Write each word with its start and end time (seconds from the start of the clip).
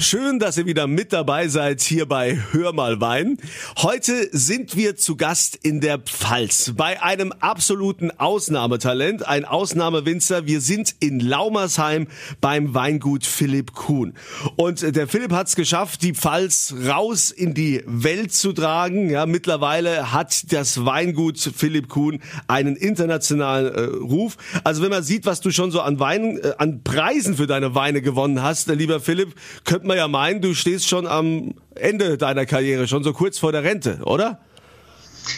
Schön, 0.00 0.40
dass 0.40 0.58
ihr 0.58 0.66
wieder 0.66 0.88
mit 0.88 1.12
dabei 1.12 1.46
seid 1.46 1.80
hier 1.80 2.06
bei 2.06 2.36
Hör 2.50 2.72
mal 2.72 3.00
Wein. 3.00 3.38
Heute 3.78 4.28
sind 4.32 4.76
wir 4.76 4.96
zu 4.96 5.16
Gast 5.16 5.56
in 5.62 5.80
der 5.80 5.98
Pfalz 5.98 6.72
bei 6.76 7.00
einem 7.00 7.30
absoluten 7.30 8.10
Ausnahmetalent, 8.10 9.26
ein 9.26 9.44
Ausnahmewinzer. 9.44 10.46
Wir 10.46 10.60
sind 10.60 10.96
in 10.98 11.20
Laumersheim 11.20 12.08
beim 12.40 12.74
Weingut 12.74 13.24
Philipp 13.24 13.72
Kuhn. 13.72 14.14
Und 14.56 14.96
der 14.96 15.06
Philipp 15.06 15.30
hat 15.30 15.46
es 15.46 15.54
geschafft, 15.54 16.02
die 16.02 16.12
Pfalz 16.12 16.74
raus 16.86 17.30
in 17.30 17.54
die 17.54 17.82
Welt 17.86 18.34
zu 18.34 18.52
tragen. 18.52 19.10
Ja, 19.10 19.26
mittlerweile 19.26 20.12
hat 20.12 20.52
das 20.52 20.84
Weingut 20.84 21.38
Philipp 21.38 21.88
Kuhn 21.88 22.20
einen 22.48 22.74
internationalen 22.74 23.72
äh, 23.72 23.80
Ruf. 23.80 24.36
Also 24.64 24.82
wenn 24.82 24.90
man 24.90 25.04
sieht, 25.04 25.24
was 25.24 25.40
du 25.40 25.52
schon 25.52 25.70
so 25.70 25.80
an 25.80 26.00
Weinen, 26.00 26.38
äh, 26.38 26.54
an 26.58 26.82
Preisen 26.82 27.36
für 27.36 27.46
deine 27.46 27.76
Weine 27.76 28.02
gewonnen 28.02 28.42
hast, 28.42 28.68
äh, 28.68 28.74
lieber 28.74 28.98
Philipp, 28.98 29.36
könnte 29.64 29.83
könnte 29.84 29.88
man 29.88 29.96
ja 29.98 30.08
meinen, 30.08 30.40
du 30.40 30.54
stehst 30.54 30.88
schon 30.88 31.06
am 31.06 31.52
Ende 31.74 32.16
deiner 32.16 32.46
Karriere, 32.46 32.88
schon 32.88 33.04
so 33.04 33.12
kurz 33.12 33.38
vor 33.38 33.52
der 33.52 33.64
Rente, 33.64 34.00
oder? 34.04 34.38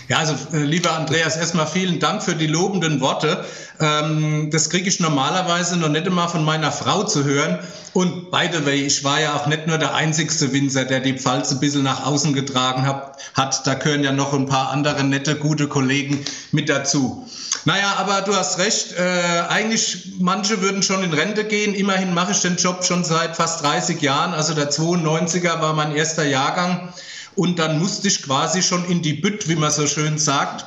Ja, 0.09 0.19
also 0.19 0.35
äh, 0.53 0.63
lieber 0.63 0.93
Andreas, 0.93 1.37
erstmal 1.37 1.67
vielen 1.67 1.99
Dank 1.99 2.23
für 2.23 2.37
die 2.37 2.47
lobenden 2.47 3.01
Worte. 3.01 3.45
Ähm, 3.81 4.51
das 4.53 4.71
kriege 4.71 4.89
ich 4.89 5.01
normalerweise 5.01 5.77
noch 5.77 5.89
nicht 5.89 6.07
einmal 6.07 6.29
von 6.29 6.45
meiner 6.45 6.71
Frau 6.71 7.03
zu 7.03 7.25
hören. 7.25 7.59
Und 7.93 8.31
by 8.31 8.49
the 8.53 8.65
way, 8.65 8.87
ich 8.87 9.03
war 9.03 9.21
ja 9.21 9.35
auch 9.35 9.49
nicht 9.49 9.67
nur 9.67 9.79
der 9.79 9.95
einzigste 9.95 10.53
Winzer, 10.53 10.85
der 10.85 11.01
die 11.01 11.15
Pfalz 11.15 11.51
ein 11.51 11.59
bisschen 11.59 11.83
nach 11.83 12.07
außen 12.07 12.33
getragen 12.33 12.87
hat. 12.87 13.67
Da 13.67 13.75
gehören 13.75 14.05
ja 14.05 14.13
noch 14.13 14.33
ein 14.33 14.47
paar 14.47 14.71
andere 14.71 15.03
nette, 15.03 15.35
gute 15.35 15.67
Kollegen 15.67 16.25
mit 16.53 16.69
dazu. 16.69 17.27
Naja, 17.67 17.95
aber 17.99 18.23
du 18.23 18.33
hast 18.33 18.59
recht. 18.59 18.93
Äh, 18.93 19.41
eigentlich, 19.49 20.13
manche 20.21 20.63
würden 20.63 20.85
schon 20.85 21.03
in 21.03 21.13
Rente 21.13 21.43
gehen. 21.43 21.75
Immerhin 21.75 22.15
mache 22.15 22.31
ich 22.31 22.41
den 22.41 22.55
Job 22.55 22.85
schon 22.85 23.03
seit 23.03 23.35
fast 23.35 23.61
30 23.65 24.01
Jahren. 24.01 24.35
Also 24.35 24.55
der 24.55 24.71
92er 24.71 25.61
war 25.61 25.73
mein 25.73 25.91
erster 25.91 26.25
Jahrgang. 26.25 26.93
Und 27.35 27.59
dann 27.59 27.81
musste 27.81 28.07
ich 28.07 28.23
quasi 28.23 28.63
schon 28.63 28.85
in 28.85 29.03
die 29.03 29.15
Bütt, 29.15 29.49
wie 29.49 29.57
man 29.57 29.73
so 29.73 29.89
schön 29.89 30.17
sagt. 30.17 30.65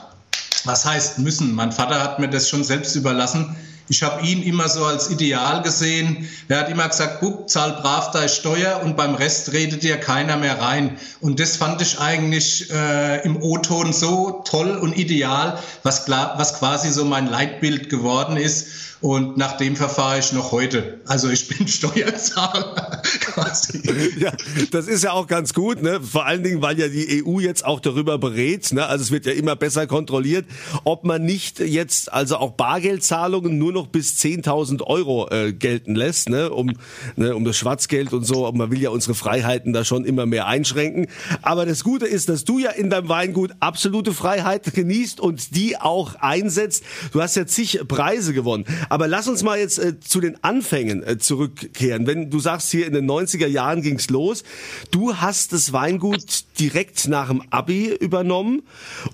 Was 0.65 0.83
heißt 0.83 1.19
müssen? 1.19 1.55
Mein 1.55 1.71
Vater 1.71 2.03
hat 2.03 2.19
mir 2.19 2.29
das 2.29 2.49
schon 2.49 2.65
selbst 2.65 2.93
überlassen. 2.97 3.55
Ich 3.89 4.03
habe 4.03 4.25
ihn 4.25 4.43
immer 4.43 4.69
so 4.69 4.85
als 4.85 5.09
Ideal 5.09 5.63
gesehen. 5.63 6.29
Er 6.47 6.59
hat 6.59 6.69
immer 6.69 6.87
gesagt, 6.87 7.21
Bub, 7.21 7.49
zahl 7.49 7.73
brav 7.73 8.11
deine 8.11 8.29
Steuer 8.29 8.81
und 8.83 8.95
beim 8.95 9.15
Rest 9.15 9.51
redet 9.51 9.81
dir 9.81 9.97
keiner 9.97 10.37
mehr 10.37 10.61
rein. 10.61 10.97
Und 11.21 11.39
das 11.39 11.57
fand 11.57 11.81
ich 11.81 11.99
eigentlich 11.99 12.69
äh, 12.71 13.23
im 13.25 13.41
O-Ton 13.41 13.91
so 13.91 14.43
toll 14.45 14.77
und 14.77 14.95
ideal, 14.95 15.57
was, 15.81 16.07
was 16.07 16.59
quasi 16.59 16.91
so 16.91 17.03
mein 17.03 17.27
Leitbild 17.27 17.89
geworden 17.89 18.37
ist. 18.37 18.67
Und 19.01 19.37
nach 19.37 19.53
dem 19.53 19.75
verfahre 19.75 20.19
ich 20.19 20.33
noch 20.33 20.51
heute. 20.51 20.99
Also 21.07 21.29
ich 21.29 21.47
bin 21.47 21.67
Steuerzahler 21.67 23.01
quasi. 23.43 23.79
Ja, 24.19 24.33
das 24.71 24.87
ist 24.87 25.03
ja 25.03 25.11
auch 25.11 25.27
ganz 25.27 25.53
gut, 25.53 25.81
ne? 25.81 26.01
Vor 26.01 26.25
allen 26.25 26.43
Dingen, 26.43 26.61
weil 26.61 26.79
ja 26.79 26.87
die 26.87 27.23
EU 27.23 27.39
jetzt 27.39 27.63
auch 27.63 27.79
darüber 27.79 28.17
berät, 28.17 28.71
ne? 28.73 28.85
Also 28.85 29.03
es 29.03 29.11
wird 29.11 29.25
ja 29.25 29.33
immer 29.33 29.55
besser 29.55 29.87
kontrolliert, 29.87 30.45
ob 30.83 31.03
man 31.03 31.23
nicht 31.23 31.59
jetzt 31.59 32.11
also 32.11 32.37
auch 32.37 32.51
Bargeldzahlungen 32.51 33.57
nur 33.57 33.71
noch 33.71 33.87
bis 33.87 34.17
10.000 34.17 34.83
Euro 34.83 35.29
äh, 35.29 35.53
gelten 35.53 35.95
lässt, 35.95 36.29
ne? 36.29 36.49
Um, 36.49 36.73
ne? 37.15 37.35
um 37.35 37.45
das 37.45 37.57
Schwarzgeld 37.57 38.13
und 38.13 38.23
so. 38.23 38.51
Man 38.51 38.71
will 38.71 38.81
ja 38.81 38.89
unsere 38.89 39.15
Freiheiten 39.15 39.73
da 39.73 39.85
schon 39.85 40.05
immer 40.05 40.25
mehr 40.25 40.47
einschränken. 40.47 41.07
Aber 41.41 41.65
das 41.65 41.83
Gute 41.83 42.05
ist, 42.05 42.29
dass 42.29 42.43
du 42.43 42.59
ja 42.59 42.71
in 42.71 42.89
deinem 42.89 43.09
Weingut 43.09 43.51
absolute 43.59 44.13
Freiheit 44.13 44.73
genießt 44.73 45.19
und 45.19 45.55
die 45.55 45.77
auch 45.77 46.15
einsetzt. 46.15 46.83
Du 47.11 47.21
hast 47.21 47.35
ja 47.35 47.45
zig 47.45 47.79
Preise 47.87 48.33
gewonnen. 48.33 48.65
Aber 48.89 49.07
lass 49.07 49.27
uns 49.27 49.43
mal 49.43 49.59
jetzt 49.59 49.79
äh, 49.79 49.99
zu 49.99 50.19
den 50.19 50.43
Anfängen 50.43 51.03
äh, 51.03 51.17
zurückkehren. 51.17 52.07
Wenn 52.07 52.29
du 52.29 52.39
sagst, 52.39 52.71
hier 52.71 52.87
in 52.87 52.93
den 52.93 53.05
90er 53.29 53.47
Jahren 53.47 53.81
ging's 53.81 54.09
los. 54.09 54.43
Du 54.91 55.17
hast 55.17 55.53
das 55.53 55.73
Weingut 55.73 56.43
direkt 56.59 57.07
nach 57.07 57.29
dem 57.29 57.41
Abi 57.49 57.95
übernommen. 57.99 58.63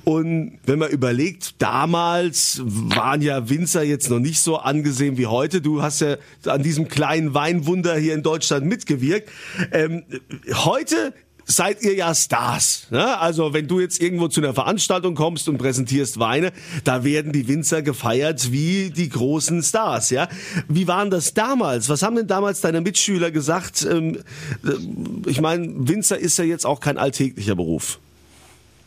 Und 0.04 0.60
wenn 0.66 0.80
man 0.80 0.90
überlegt, 0.90 1.56
damals 1.60 2.62
waren 2.64 3.22
ja 3.22 3.50
Winzer 3.50 3.84
jetzt 3.84 4.10
noch 4.10 4.20
nicht 4.20 4.40
so 4.40 4.58
angesehen 4.58 5.18
wie 5.18 5.28
heute. 5.28 5.62
Du 5.62 5.82
hast 5.82 6.02
ja 6.02 6.18
an 6.46 6.64
diesem 6.64 6.88
kleinen 6.88 7.34
Weinwunder 7.34 7.96
hier 7.98 8.14
in 8.14 8.24
Deutschland 8.24 8.66
mitgewirkt. 8.66 9.30
Ähm, 9.72 10.04
heute 10.52 11.14
seid 11.46 11.82
ihr 11.82 11.96
ja 11.96 12.14
Stars. 12.14 12.88
Ne? 12.90 13.18
Also 13.20 13.54
wenn 13.54 13.68
du 13.68 13.80
jetzt 13.80 14.02
irgendwo 14.02 14.28
zu 14.28 14.42
einer 14.42 14.54
Veranstaltung 14.54 15.16
kommst 15.16 15.48
und 15.48 15.58
präsentierst 15.58 16.20
Weine, 16.20 16.52
da 16.84 17.04
werden 17.04 17.32
die 17.32 17.48
Winzer 17.48 17.82
gefeiert 17.82 18.52
wie 18.52 18.90
die 18.90 19.10
großen 19.10 19.64
Stars. 19.64 20.10
Ja, 20.10 20.28
Wie 20.68 20.88
waren 20.88 21.10
das 21.10 21.34
damals? 21.34 21.90
Was 21.90 22.02
haben 22.02 22.16
denn 22.16 22.28
damals 22.28 22.62
deine 22.62 22.82
Mitschüler 22.82 23.32
gesagt? 23.32 23.88
Ähm, 23.90 24.20
äh, 24.64 25.30
ich 25.30 25.42
meine, 25.42 25.68
Winzer 25.88 26.18
ist 26.18 26.38
ja 26.38 26.46
jetzt 26.46 26.66
auch 26.66 26.80
kein 26.80 26.98
alltäglicher 26.98 27.56
Beruf. 27.56 28.00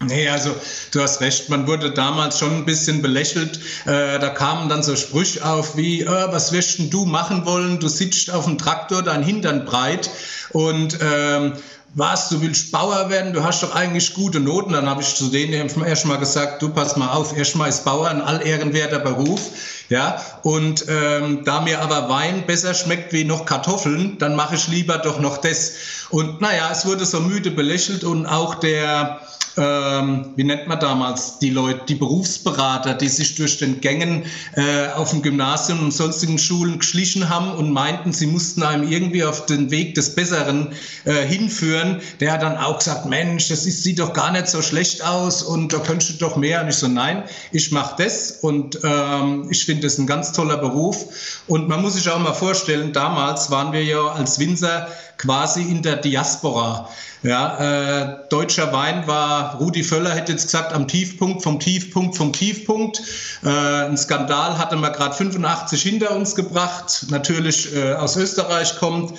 Nee, 0.01 0.29
also 0.29 0.55
du 0.93 1.03
hast 1.03 1.21
recht, 1.21 1.49
man 1.49 1.67
wurde 1.67 1.91
damals 1.91 2.39
schon 2.39 2.55
ein 2.55 2.65
bisschen 2.65 3.03
belächelt. 3.03 3.59
Äh, 3.85 4.21
da 4.21 4.29
kamen 4.29 4.69
dann 4.69 4.85
so 4.85 4.95
Sprüche 4.95 5.45
auf 5.45 5.77
wie, 5.77 6.03
äh, 6.03 6.07
was 6.07 6.53
wirst 6.53 6.79
denn 6.79 6.91
du 6.91 7.05
machen 7.05 7.45
wollen? 7.47 7.81
Du 7.81 7.89
sitzt 7.89 8.31
auf 8.31 8.45
dem 8.45 8.59
Traktor, 8.59 9.03
dein 9.03 9.25
Hintern 9.25 9.65
breit 9.65 10.09
und 10.53 10.99
ähm, 11.03 11.55
was, 11.95 12.29
du 12.29 12.41
willst 12.41 12.71
Bauer 12.71 13.11
werden, 13.11 13.33
du 13.33 13.43
hast 13.43 13.63
doch 13.63 13.75
eigentlich 13.75 14.15
gute 14.15 14.41
Noten. 14.41 14.73
Dann 14.73 14.89
habe 14.89 15.03
ich 15.03 15.15
zu 15.15 15.29
denen 15.29 15.53
erst 15.53 16.07
mal 16.07 16.19
gesagt, 16.19 16.63
du 16.63 16.69
pass 16.69 16.97
mal 16.97 17.11
auf, 17.11 17.37
erstmal 17.37 17.69
ist 17.69 17.85
Bauer 17.85 18.09
ein 18.09 18.21
allehrenwerter 18.21 18.99
Beruf. 18.99 19.41
Ja, 19.89 20.23
und 20.43 20.85
ähm, 20.89 21.45
da 21.45 21.63
mir 21.63 21.81
aber 21.81 22.11
Wein 22.11 22.45
besser 22.47 22.75
schmeckt 22.75 23.15
wie 23.15 23.25
noch 23.25 23.47
Kartoffeln, 23.47 24.19
dann 24.19 24.37
mache 24.37 24.57
ich 24.57 24.69
lieber 24.69 24.99
doch 24.99 25.19
noch 25.19 25.39
das. 25.39 25.73
Und 26.11 26.43
naja, 26.43 26.69
es 26.71 26.85
wurde 26.85 27.07
so 27.07 27.21
müde 27.21 27.51
belächelt 27.51 28.05
und 28.05 28.27
auch 28.27 28.57
der 28.57 29.21
ähm, 29.59 30.33
wie 30.37 30.45
nennt 30.45 30.69
man 30.69 30.79
damals 30.79 31.39
die 31.39 31.51
Leute, 31.51 31.81
die 31.89 31.97
Berufsberater, 31.97 32.95
die 32.95 33.09
sich 33.09 33.35
durch 33.35 33.59
den 33.59 33.81
Gängen 33.81 34.25
äh, 34.55 34.89
auf 34.95 35.11
dem 35.11 35.23
Gymnasium 35.23 35.81
und 35.81 35.93
sonstigen 35.93 36.39
Schulen 36.39 36.79
geschlichen 36.79 37.29
haben 37.29 37.53
und 37.53 37.73
meinten, 37.73 38.13
sie 38.13 38.27
mussten 38.27 38.63
einem 38.63 38.89
irgendwie 38.89 39.25
auf 39.25 39.47
den 39.47 39.71
Weg 39.71 39.95
des 39.97 40.15
Besseren 40.15 40.69
äh, 41.05 41.27
hinführen. 41.27 42.01
Der 42.21 42.33
hat 42.33 42.43
dann 42.43 42.57
auch 42.57 42.79
gesagt, 42.79 43.07
Mensch, 43.07 43.49
das 43.49 43.67
ist, 43.67 43.83
sieht 43.83 43.99
doch 43.99 44.13
gar 44.13 44.31
nicht 44.31 44.49
so 44.49 44.63
schlecht 44.63 45.05
aus 45.05 45.43
und 45.43 45.73
da 45.73 45.79
könntest 45.79 46.13
du 46.13 46.15
doch 46.19 46.37
mehr. 46.37 46.63
Und 46.63 46.69
ich 46.69 46.77
so, 46.77 46.89
nein, 46.89 47.25
ich 47.51 47.73
mache 47.73 48.03
das 48.03 48.31
und 48.41 48.79
ähm, 48.85 49.49
ich 49.51 49.65
finde 49.65 49.83
das 49.83 49.99
ein 49.99 50.07
ganz 50.07 50.33
toller 50.33 50.57
Beruf. 50.57 51.43
Und 51.47 51.69
man 51.69 51.83
muss 51.83 51.95
sich 51.95 52.09
auch 52.09 52.19
mal 52.19 52.35
vorstellen, 52.35 52.93
damals 52.93 53.51
waren 53.51 53.73
wir 53.73 53.83
ja 53.83 54.07
als 54.07 54.39
Winzer 54.39 54.89
quasi 55.19 55.63
in 55.63 55.83
der 55.83 55.97
Diaspora. 55.97 56.89
Ja, 57.25 57.59
äh, 57.59 58.29
deutscher 58.31 58.73
Wein 58.73 59.07
war, 59.09 59.57
Rudi 59.57 59.83
Völler 59.83 60.15
hätte 60.15 60.33
jetzt 60.33 60.45
gesagt, 60.45 60.73
am 60.73 60.87
Tiefpunkt, 60.87 61.43
vom 61.43 61.59
Tiefpunkt, 61.59 62.17
vom 62.17 62.33
Tiefpunkt. 62.33 63.03
Äh, 63.45 63.49
ein 63.49 63.97
Skandal 63.97 64.57
hatte 64.57 64.77
man 64.77 64.93
gerade 64.93 65.15
85 65.15 65.83
hinter 65.83 66.15
uns 66.15 66.37
gebracht, 66.37 67.07
natürlich 67.11 67.75
äh, 67.75 67.95
aus 67.95 68.17
Österreich 68.17 68.79
kommt. 68.79 69.19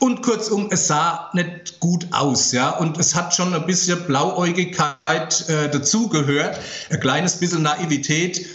Und 0.00 0.22
kurzum, 0.22 0.68
es 0.70 0.86
sah 0.86 1.28
nicht 1.34 1.78
gut 1.78 2.06
aus, 2.10 2.52
ja. 2.52 2.70
Und 2.70 2.98
es 2.98 3.14
hat 3.14 3.34
schon 3.34 3.52
ein 3.54 3.66
bisschen 3.66 4.02
Blauäugigkeit 4.06 5.48
äh, 5.48 5.68
dazugehört, 5.68 6.58
ein 6.88 7.00
kleines 7.00 7.36
bisschen 7.36 7.62
Naivität. 7.62 8.46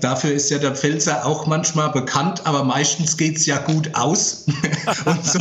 Dafür 0.00 0.32
ist 0.32 0.50
ja 0.50 0.58
der 0.58 0.76
Pfälzer 0.76 1.24
auch 1.24 1.46
manchmal 1.46 1.90
bekannt, 1.90 2.42
aber 2.44 2.62
meistens 2.62 3.16
geht's 3.16 3.46
ja 3.46 3.56
gut 3.56 3.94
aus. 3.94 4.44
und, 5.06 5.24
so 5.24 5.38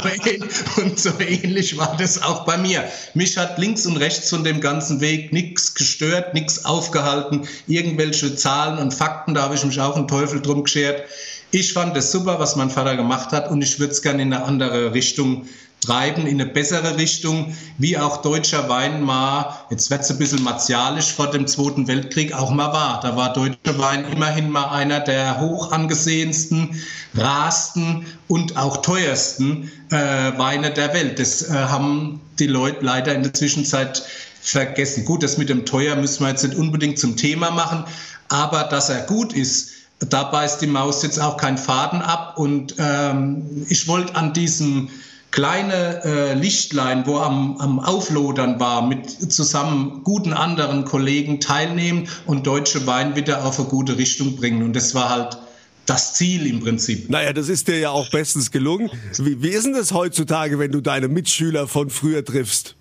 und, 0.82 0.98
so 0.98 1.12
ähnlich 1.20 1.78
war 1.78 1.98
das 1.98 2.22
auch 2.22 2.46
bei 2.46 2.58
mir. 2.58 2.86
Mich 3.14 3.38
hat 3.38 3.58
links 3.58 3.86
und 3.86 3.98
rechts 3.98 4.30
von 4.30 4.46
dem 4.46 4.62
ganzen 4.62 5.02
Weg 5.02 5.34
nichts 5.34 5.74
gestört, 5.74 6.34
nichts 6.34 6.64
aufgehalten. 6.64 7.46
Irgendwelche 7.68 8.36
Zahlen 8.36 8.78
und 8.80 8.94
Fakten, 8.94 9.34
da 9.34 9.42
habe 9.42 9.56
ich 9.56 9.66
mich 9.66 9.82
auch 9.82 9.98
einen 9.98 10.08
Teufel 10.08 10.42
drum 10.42 10.64
geschert. 10.64 11.04
Ich 11.52 11.74
fand 11.74 11.98
es 11.98 12.12
super, 12.12 12.40
was 12.40 12.56
mein 12.56 12.70
Vater 12.70 12.96
gemacht 12.96 13.32
hat 13.32 13.52
und 13.52 13.62
ich 13.62 13.80
würde 13.80 13.92
es 13.92 14.02
gerne 14.02 14.22
in 14.22 14.34
eine 14.34 14.46
andere 14.46 14.94
Richtung 14.94 15.46
treiben 15.82 16.26
in 16.26 16.42
eine 16.42 16.50
bessere 16.50 16.98
Richtung, 16.98 17.56
wie 17.78 17.98
auch 17.98 18.22
deutscher 18.22 18.68
Wein 18.68 19.04
mal, 19.04 19.56
jetzt 19.70 19.90
wird 19.92 20.02
es 20.02 20.12
ein 20.12 20.18
bisschen 20.18 20.44
martialisch 20.44 21.12
vor 21.14 21.30
dem 21.30 21.48
Zweiten 21.48 21.88
Weltkrieg 21.88 22.34
auch 22.34 22.50
mal 22.50 22.74
war. 22.74 23.00
Da 23.02 23.16
war 23.16 23.34
deutscher 23.34 23.78
Wein 23.78 24.06
immerhin 24.12 24.50
mal 24.50 24.70
einer 24.70 25.00
der 25.00 25.40
hoch 25.40 25.72
angesehensten, 25.72 26.82
rasten 27.16 28.06
und 28.28 28.58
auch 28.58 28.78
teuersten 28.78 29.72
äh, 29.92 29.96
Weine 30.38 30.72
der 30.72 30.94
Welt. 30.94 31.20
Das 31.20 31.44
äh, 31.44 31.54
haben 31.54 32.22
die 32.40 32.48
Leute 32.48 32.84
leider 32.84 33.14
in 33.14 33.24
der 33.24 33.34
Zwischenzeit 33.34 34.04
vergessen. 34.42 35.06
Gut, 35.06 35.24
das 35.24 35.38
mit 35.38 35.50
dem 35.50 35.66
Teuer 35.66 35.96
müssen 35.96 36.24
wir 36.24 36.30
jetzt 36.30 36.44
nicht 36.44 36.58
unbedingt 36.58 36.98
zum 37.00 37.18
Thema 37.18 37.52
machen, 37.52 37.84
aber 38.30 38.64
dass 38.64 38.90
er 38.90 39.02
gut 39.02 39.34
ist, 39.34 39.72
da 40.00 40.24
beißt 40.26 40.62
die 40.62 40.68
Maus 40.68 41.02
jetzt 41.04 41.20
auch 41.20 41.38
keinen 41.38 41.58
Faden 41.58 42.02
ab. 42.02 42.38
Und 42.38 42.76
ähm, 42.78 43.66
ich 43.70 43.88
wollte 43.88 44.16
an 44.16 44.34
diesem 44.34 44.90
kleine 45.38 46.04
äh, 46.04 46.34
Lichtlein, 46.34 47.06
wo 47.06 47.20
am, 47.20 47.58
am 47.58 47.80
Auflodern 47.80 48.60
war, 48.60 48.88
mit 48.88 49.32
zusammen 49.32 50.02
guten 50.04 50.34
anderen 50.34 50.84
Kollegen 50.84 51.40
teilnehmen 51.40 52.08
und 52.26 52.48
deutsche 52.48 52.88
Wein 52.88 53.16
wieder 53.16 53.46
auf 53.46 53.60
eine 53.60 53.68
gute 53.68 54.00
Richtung 54.00 54.36
bringen. 54.36 54.64
Und 54.64 54.76
das 54.76 54.96
war 54.96 55.12
halt 55.12 55.38
das 55.86 56.16
Ziel 56.16 56.48
im 56.48 56.60
Prinzip. 56.60 57.12
Naja, 57.12 57.34
das 57.34 57.50
ist 57.50 57.68
dir 57.68 57.78
ja 57.78 57.92
auch 57.92 58.10
bestens 58.10 58.50
gelungen. 58.50 58.90
Wie, 59.20 59.40
wie 59.44 59.50
ist 59.50 59.68
denn 59.68 59.74
das 59.74 59.92
heutzutage, 59.92 60.58
wenn 60.58 60.72
du 60.72 60.82
deine 60.82 61.08
Mitschüler 61.08 61.68
von 61.68 61.92
früher 61.92 62.26
triffst? 62.26 62.76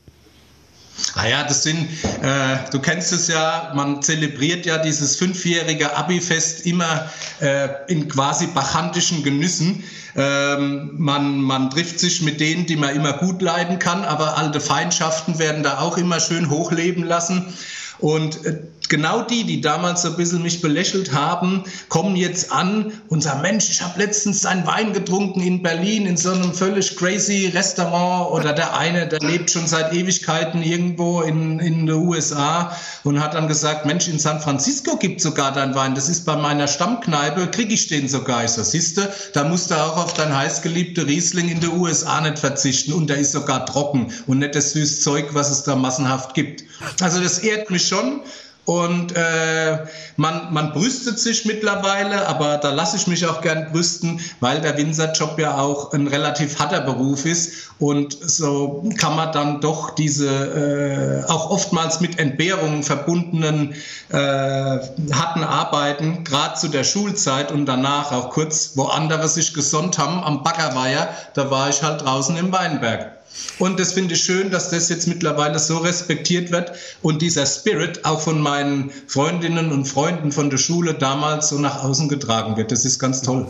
Ah 1.15 1.27
ja, 1.29 1.45
das 1.45 1.63
sind, 1.63 1.89
äh, 2.23 2.57
du 2.71 2.79
kennst 2.79 3.13
es 3.13 3.29
ja, 3.29 3.73
man 3.75 4.03
zelebriert 4.03 4.65
ja 4.65 4.79
dieses 4.79 5.17
fünfjährige 5.17 5.95
Abi-Fest 5.95 6.65
immer 6.65 7.11
äh, 7.41 7.69
in 7.89 8.09
quasi 8.09 8.47
bachantischen 8.47 9.23
Genüssen. 9.23 9.85
Ähm, 10.15 10.93
man, 10.97 11.43
man 11.43 11.69
trifft 11.71 12.01
sich 12.01 12.23
mit 12.23 12.41
denen, 12.41 12.65
die 12.65 12.77
man 12.77 12.95
immer 12.95 13.13
gut 13.13 13.43
leiden 13.43 13.79
kann, 13.79 14.05
aber 14.05 14.39
alte 14.39 14.61
Feindschaften 14.61 15.39
werden 15.39 15.63
da 15.63 15.81
auch 15.81 15.99
immer 15.99 16.21
schön 16.21 16.49
hochleben 16.49 17.05
lassen. 17.05 17.53
Und 17.99 18.45
äh, 18.47 18.59
genau 18.89 19.23
die, 19.23 19.45
die 19.45 19.61
damals 19.61 20.03
so 20.03 20.09
ein 20.09 20.17
bisschen 20.17 20.43
mich 20.43 20.61
belächelt 20.63 21.13
haben, 21.13 21.65
kommen 21.89 22.17
jetzt 22.17 22.53
an 22.53 22.93
und 23.09 23.23
sagen, 23.23 23.43
Mensch, 23.43 23.71
ich 23.71 23.83
habe 23.83 23.99
letztens 23.99 24.47
einen 24.47 24.67
Wein 24.67 24.93
getrunken 24.93 25.41
in 25.41 25.63
Berlin 25.63 26.07
in 26.07 26.17
so 26.17 26.31
einem 26.31 26.53
völlig 26.53 26.97
crazy 26.97 27.51
Restaurant 27.55 28.33
oder 28.33 28.53
der 28.53 28.77
eine, 28.77 29.07
der 29.07 29.21
lebt 29.21 29.51
schon 29.51 29.67
seit 29.67 29.93
Ewigkeiten 29.93 30.63
irgendwo 30.63 31.23
in, 31.23 31.59
in 31.61 31.87
den 31.87 31.97
USA 31.97 32.77
und 33.05 33.21
hat 33.23 33.35
dann 33.35 33.49
gesagt, 33.49 33.87
Mensch, 33.87 34.09
in 34.09 34.19
San 34.19 34.41
Francisco 34.41 34.97
gibt 34.97 35.21
sogar 35.21 35.53
dein 35.53 35.75
Wein, 35.75 35.95
das 35.95 36.09
ist 36.09 36.25
bei 36.25 36.37
meiner 36.37 36.69
Stammkneipe, 36.69 37.49
kriege 37.49 37.75
ich 37.75 37.87
den 37.89 38.09
sogar. 38.09 38.45
Ich 38.45 38.53
so, 38.53 38.63
siehste, 38.63 39.13
da 39.33 39.45
musst 39.45 39.71
du 39.71 39.75
auch 39.75 39.97
auf 39.97 40.15
dein 40.15 40.37
heißgeliebte 40.37 41.07
Riesling 41.07 41.49
in 41.49 41.61
den 41.61 41.73
USA 41.73 42.21
nicht 42.21 42.39
verzichten 42.39 42.93
und 42.93 43.09
der 43.09 43.19
ist 43.19 43.33
sogar 43.33 43.67
trocken 43.67 44.13
und 44.27 44.39
nicht 44.39 44.55
das 44.55 44.73
süße 44.73 45.01
Zeug, 45.01 45.29
was 45.33 45.51
es 45.51 45.63
da 45.63 45.77
massenhaft 45.77 46.35
gibt. 46.35 46.65
Also 47.01 47.21
das 47.21 47.39
ehrt 47.39 47.71
mich 47.71 47.87
schon. 47.87 48.21
Und 48.67 49.15
äh, 49.17 49.79
man, 50.17 50.53
man 50.53 50.73
brüstet 50.73 51.21
sich 51.21 51.45
mittlerweile, 51.45 52.27
aber 52.27 52.57
da 52.59 52.73
lasse 52.73 52.97
ich 52.97 53.07
mich 53.07 53.25
auch 53.25 53.41
gern 53.41 53.71
brüsten, 53.71 54.21
weil 54.41 54.61
der 54.61 54.77
Winzerjob 54.77 55.39
ja 55.39 55.57
auch 55.57 55.93
ein 55.93 56.09
relativ 56.09 56.59
harter 56.59 56.81
Beruf 56.81 57.27
ist. 57.27 57.71
Und 57.79 58.17
so 58.21 58.85
kann 58.99 59.15
man 59.15 59.31
dann 59.31 59.61
doch 59.61 59.95
diese 59.95 60.29
äh, 60.29 61.31
auch 61.31 61.51
oftmals 61.51 62.01
mit 62.01 62.19
Entbehrungen 62.19 62.83
verbundenen 62.83 63.75
äh, 64.09 64.17
harten 64.17 65.45
Arbeiten, 65.45 66.25
gerade 66.25 66.57
zu 66.57 66.67
der 66.67 66.83
Schulzeit 66.83 67.53
und 67.53 67.67
danach 67.67 68.11
auch 68.11 68.31
kurz, 68.31 68.73
wo 68.75 68.87
andere 68.87 69.29
sich 69.29 69.55
gesonnt 69.55 69.97
haben 69.97 70.25
am 70.25 70.43
Baggerweiher, 70.43 71.09
da 71.35 71.53
war 71.53 71.69
ich 71.69 71.85
halt 71.85 72.03
draußen 72.03 72.37
im 72.37 72.51
Weinberg. 72.51 73.16
Und 73.59 73.81
das 73.81 73.93
finde 73.93 74.15
ich 74.15 74.23
schön, 74.23 74.51
dass 74.51 74.71
das 74.71 74.89
jetzt 74.89 75.07
mittlerweile 75.07 75.59
so 75.59 75.79
respektiert 75.79 76.51
wird 76.51 76.73
und 77.03 77.23
dieser 77.23 77.47
Spirit 77.47 78.05
auch 78.05 78.21
von 78.21 78.41
meinen 78.41 78.91
Freundinnen 79.07 79.73
und 79.73 79.87
Freunden 79.87 80.33
von 80.33 80.51
der 80.51 80.59
Schule 80.59 80.95
damals 80.95 81.49
so 81.49 81.59
nach 81.59 81.83
außen 81.83 82.09
getragen 82.09 82.57
wird. 82.57 82.71
Das 82.71 82.85
ist 82.85 82.99
ganz 82.99 83.23
toll. 83.23 83.47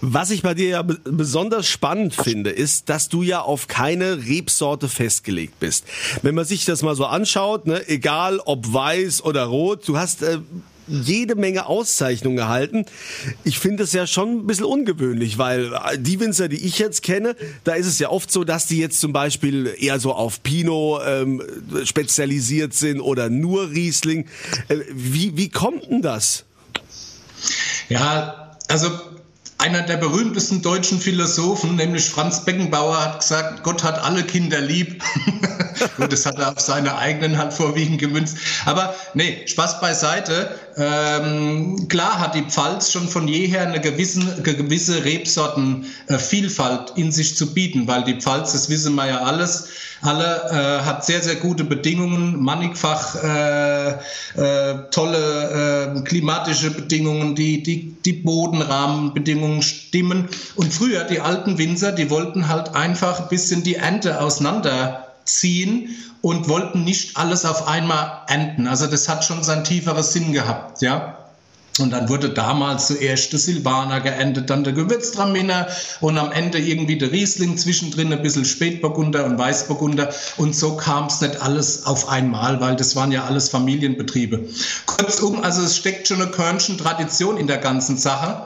Was 0.00 0.30
ich 0.30 0.42
bei 0.42 0.54
dir 0.54 0.68
ja 0.68 0.82
besonders 0.82 1.66
spannend 1.66 2.14
finde, 2.14 2.50
ist, 2.50 2.88
dass 2.88 3.08
du 3.08 3.22
ja 3.22 3.40
auf 3.40 3.66
keine 3.66 4.26
Rebsorte 4.26 4.88
festgelegt 4.88 5.58
bist. 5.58 5.84
Wenn 6.22 6.36
man 6.36 6.44
sich 6.44 6.64
das 6.64 6.82
mal 6.82 6.94
so 6.94 7.04
anschaut, 7.04 7.66
ne, 7.66 7.88
egal 7.88 8.40
ob 8.44 8.72
weiß 8.72 9.24
oder 9.24 9.44
rot, 9.44 9.88
du 9.88 9.98
hast 9.98 10.22
äh, 10.22 10.38
jede 10.88 11.34
Menge 11.34 11.66
Auszeichnungen 11.66 12.38
erhalten. 12.38 12.84
Ich 13.44 13.58
finde 13.58 13.84
es 13.84 13.92
ja 13.92 14.06
schon 14.06 14.40
ein 14.40 14.46
bisschen 14.46 14.64
ungewöhnlich, 14.64 15.38
weil 15.38 15.72
die 15.98 16.20
Winzer, 16.20 16.48
die 16.48 16.64
ich 16.64 16.78
jetzt 16.78 17.02
kenne, 17.02 17.36
da 17.64 17.74
ist 17.74 17.86
es 17.86 17.98
ja 17.98 18.08
oft 18.10 18.30
so, 18.30 18.44
dass 18.44 18.66
die 18.66 18.78
jetzt 18.78 19.00
zum 19.00 19.12
Beispiel 19.12 19.74
eher 19.78 20.00
so 20.00 20.12
auf 20.12 20.42
Pinot 20.42 21.02
ähm, 21.06 21.42
spezialisiert 21.84 22.74
sind 22.74 23.00
oder 23.00 23.28
nur 23.30 23.70
Riesling. 23.70 24.26
Äh, 24.68 24.78
wie, 24.92 25.36
wie 25.36 25.48
kommt 25.48 25.90
denn 25.90 26.02
das? 26.02 26.44
Ja, 27.88 28.56
also 28.68 28.90
einer 29.58 29.82
der 29.82 29.96
berühmtesten 29.96 30.62
deutschen 30.62 31.00
Philosophen, 31.00 31.74
nämlich 31.74 32.08
Franz 32.08 32.44
Beckenbauer, 32.44 33.04
hat 33.04 33.20
gesagt, 33.20 33.64
Gott 33.64 33.82
hat 33.82 33.98
alle 33.98 34.22
Kinder 34.22 34.60
lieb. 34.60 35.02
Gut, 35.96 36.12
das 36.12 36.26
hat 36.26 36.38
er 36.38 36.52
auf 36.52 36.60
seine 36.60 36.96
eigenen 36.96 37.36
Hand 37.38 37.52
vorwiegend 37.52 37.98
gemünzt. 37.98 38.36
Aber 38.66 38.94
nee, 39.14 39.44
Spaß 39.46 39.80
beiseite. 39.80 40.54
Ähm, 40.76 41.88
klar 41.88 42.20
hat 42.20 42.36
die 42.36 42.42
Pfalz 42.42 42.92
schon 42.92 43.08
von 43.08 43.26
jeher 43.26 43.62
eine 43.62 43.80
gewisse, 43.80 44.42
gewisse 44.42 45.04
Rebsortenvielfalt 45.04 46.92
in 46.94 47.10
sich 47.10 47.36
zu 47.36 47.52
bieten, 47.52 47.88
weil 47.88 48.04
die 48.04 48.20
Pfalz, 48.20 48.52
das 48.52 48.70
wissen 48.70 48.94
wir 48.94 49.06
ja 49.06 49.22
alles, 49.22 49.68
alle 50.00 50.50
äh, 50.50 50.84
hat 50.84 51.04
sehr, 51.04 51.22
sehr 51.22 51.36
gute 51.36 51.64
Bedingungen, 51.64 52.42
mannigfach 52.42 53.16
äh, 53.22 53.90
äh, 53.90 53.96
tolle 54.90 55.96
äh, 55.96 56.00
klimatische 56.02 56.70
Bedingungen, 56.70 57.34
die, 57.34 57.62
die, 57.62 57.96
die 58.04 58.12
Bodenrahmenbedingungen 58.12 59.62
stimmen. 59.62 60.28
Und 60.54 60.72
früher, 60.72 61.04
die 61.04 61.20
alten 61.20 61.58
Winzer, 61.58 61.92
die 61.92 62.10
wollten 62.10 62.48
halt 62.48 62.74
einfach 62.74 63.20
ein 63.20 63.28
bisschen 63.28 63.62
die 63.62 63.76
Ernte 63.76 64.20
auseinanderziehen 64.20 65.88
und 66.22 66.48
wollten 66.48 66.84
nicht 66.84 67.16
alles 67.16 67.44
auf 67.44 67.66
einmal 67.68 68.22
ernten. 68.28 68.66
Also 68.66 68.86
das 68.86 69.08
hat 69.08 69.24
schon 69.24 69.42
seinen 69.42 69.64
tieferes 69.64 70.12
Sinn 70.12 70.32
gehabt, 70.32 70.82
ja. 70.82 71.27
Und 71.80 71.90
dann 71.90 72.08
wurde 72.08 72.30
damals 72.30 72.88
zuerst 72.88 73.32
der 73.32 73.38
Silvaner 73.38 74.00
geendet, 74.00 74.50
dann 74.50 74.64
der 74.64 74.72
Gewürztraminer 74.72 75.68
und 76.00 76.18
am 76.18 76.32
Ende 76.32 76.58
irgendwie 76.58 76.98
der 76.98 77.12
Riesling, 77.12 77.56
zwischendrin 77.56 78.12
ein 78.12 78.22
bisschen 78.22 78.44
Spätburgunder 78.44 79.24
und 79.24 79.38
Weißburgunder. 79.38 80.10
Und 80.36 80.54
so 80.54 80.76
kam 80.76 81.06
es 81.06 81.20
nicht 81.20 81.40
alles 81.40 81.86
auf 81.86 82.08
einmal, 82.08 82.60
weil 82.60 82.76
das 82.76 82.96
waren 82.96 83.12
ja 83.12 83.24
alles 83.24 83.48
Familienbetriebe. 83.48 84.48
Kurzum, 84.86 85.42
also 85.42 85.62
es 85.62 85.76
steckt 85.76 86.08
schon 86.08 86.20
eine 86.20 86.30
Körnchen 86.30 86.78
Tradition 86.78 87.36
in 87.36 87.46
der 87.46 87.58
ganzen 87.58 87.96
Sache. 87.96 88.44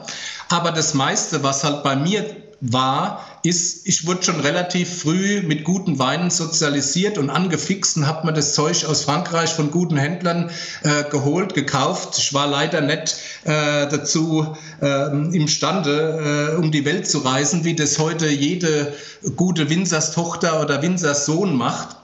Aber 0.49 0.71
das 0.71 0.93
meiste, 0.93 1.43
was 1.43 1.63
halt 1.63 1.83
bei 1.83 1.95
mir 1.95 2.25
war, 2.61 3.25
ist, 3.43 3.85
ich 3.85 4.07
wurde 4.07 4.23
schon 4.23 4.39
relativ 4.39 5.01
früh 5.01 5.41
mit 5.41 5.65
guten 5.65 5.99
Weinen 5.99 6.29
sozialisiert 6.29 7.17
und 7.17 7.29
angefixt 7.29 7.97
und 7.97 8.07
habe 8.07 8.25
mir 8.25 8.33
das 8.33 8.53
Zeug 8.53 8.85
aus 8.85 9.03
Frankreich 9.03 9.51
von 9.51 9.69
guten 9.69 9.97
Händlern 9.97 10.49
äh, 10.83 11.03
geholt, 11.09 11.53
gekauft. 11.53 12.17
Ich 12.17 12.33
war 12.33 12.47
leider 12.47 12.79
nicht 12.79 13.17
äh, 13.43 13.87
dazu 13.87 14.55
äh, 14.81 15.07
imstande, 15.35 16.53
äh, 16.53 16.55
um 16.55 16.71
die 16.71 16.85
Welt 16.85 17.07
zu 17.07 17.19
reisen, 17.19 17.65
wie 17.65 17.75
das 17.75 17.99
heute 17.99 18.27
jede 18.27 18.93
gute 19.35 19.69
Winzerstochter 19.69 20.61
oder 20.61 20.81
Winzersohn 20.81 21.55
macht 21.55 21.97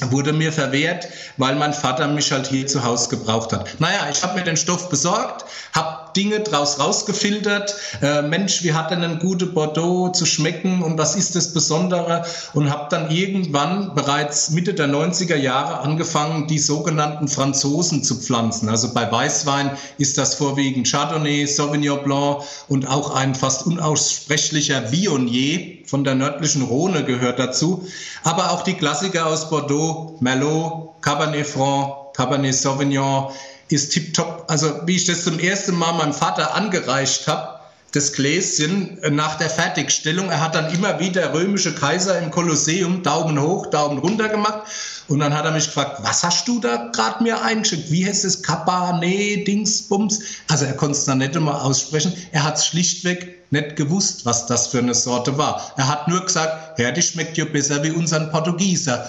wurde 0.00 0.32
mir 0.32 0.52
verwehrt, 0.52 1.08
weil 1.38 1.56
mein 1.56 1.74
Vater 1.74 2.06
mich 2.06 2.30
halt 2.30 2.46
hier 2.46 2.66
zu 2.68 2.84
Hause 2.84 3.08
gebraucht 3.08 3.52
hat. 3.52 3.80
Naja, 3.80 4.08
ich 4.10 4.22
habe 4.22 4.38
mir 4.38 4.44
den 4.44 4.56
Stoff 4.56 4.88
besorgt, 4.88 5.44
habe 5.72 6.07
Dinge 6.18 6.40
draus 6.40 6.80
rausgefiltert. 6.80 7.76
Äh, 8.02 8.22
Mensch, 8.22 8.64
wie 8.64 8.72
hat 8.72 8.90
denn 8.90 9.04
ein 9.04 9.20
gute 9.20 9.46
Bordeaux 9.46 10.10
zu 10.10 10.26
schmecken 10.26 10.82
und 10.82 10.98
was 10.98 11.14
ist 11.14 11.36
das 11.36 11.54
Besondere? 11.54 12.24
Und 12.54 12.70
habe 12.70 12.88
dann 12.90 13.12
irgendwann 13.12 13.94
bereits 13.94 14.50
Mitte 14.50 14.74
der 14.74 14.88
90er 14.88 15.36
Jahre 15.36 15.78
angefangen, 15.78 16.48
die 16.48 16.58
sogenannten 16.58 17.28
Franzosen 17.28 18.02
zu 18.02 18.16
pflanzen. 18.16 18.68
Also 18.68 18.92
bei 18.92 19.10
Weißwein 19.10 19.70
ist 19.98 20.18
das 20.18 20.34
vorwiegend 20.34 20.90
Chardonnay, 20.90 21.46
Sauvignon 21.46 22.02
Blanc 22.02 22.42
und 22.66 22.88
auch 22.88 23.14
ein 23.14 23.36
fast 23.36 23.64
unaussprechlicher 23.66 24.90
Viognier 24.90 25.78
von 25.86 26.02
der 26.02 26.16
nördlichen 26.16 26.62
Rhone 26.62 27.04
gehört 27.04 27.38
dazu. 27.38 27.86
Aber 28.24 28.50
auch 28.50 28.64
die 28.64 28.74
Klassiker 28.74 29.26
aus 29.26 29.48
Bordeaux, 29.48 30.16
Merlot, 30.18 31.00
Cabernet 31.00 31.46
Franc, 31.46 32.14
Cabernet 32.14 32.56
Sauvignon, 32.56 33.30
ist 33.68 33.90
tipptopp. 33.90 34.44
Also 34.48 34.86
wie 34.86 34.96
ich 34.96 35.04
das 35.04 35.24
zum 35.24 35.38
ersten 35.38 35.76
Mal 35.76 35.92
meinem 35.92 36.14
Vater 36.14 36.54
angereicht 36.54 37.26
habe, 37.26 37.57
das 37.92 38.12
Gläschen 38.12 39.02
äh, 39.02 39.10
nach 39.10 39.36
der 39.36 39.50
Fertigstellung. 39.50 40.30
Er 40.30 40.40
hat 40.40 40.54
dann 40.54 40.72
immer 40.72 41.00
wieder 41.00 41.32
römische 41.32 41.74
Kaiser 41.74 42.18
im 42.18 42.30
Kolosseum 42.30 43.02
Daumen 43.02 43.40
hoch, 43.40 43.66
Daumen 43.66 43.98
runter 43.98 44.28
gemacht. 44.28 44.62
Und 45.08 45.20
dann 45.20 45.34
hat 45.34 45.46
er 45.46 45.52
mich 45.52 45.66
gefragt, 45.66 46.00
was 46.02 46.22
hast 46.22 46.46
du 46.46 46.60
da 46.60 46.90
gerade 46.92 47.22
mir 47.22 47.42
eingeschickt? 47.42 47.90
Wie 47.90 48.06
heißt 48.06 48.26
es? 48.26 48.42
Cabernet, 48.42 49.48
Dingsbums? 49.48 50.20
Also 50.48 50.66
er 50.66 50.74
konnte 50.74 50.98
es 50.98 51.06
dann 51.06 51.18
nicht 51.18 51.34
immer 51.34 51.64
aussprechen. 51.64 52.12
Er 52.32 52.44
hat 52.44 52.58
es 52.58 52.66
schlichtweg 52.66 53.38
nicht 53.50 53.76
gewusst, 53.76 54.26
was 54.26 54.44
das 54.44 54.66
für 54.66 54.80
eine 54.80 54.92
Sorte 54.92 55.38
war. 55.38 55.72
Er 55.78 55.88
hat 55.88 56.08
nur 56.08 56.20
gesagt, 56.20 56.78
Herr, 56.78 56.92
die 56.92 57.00
schmeckt 57.00 57.38
ja 57.38 57.46
besser 57.46 57.82
wie 57.82 57.90
unseren 57.90 58.30
Portugieser. 58.30 59.08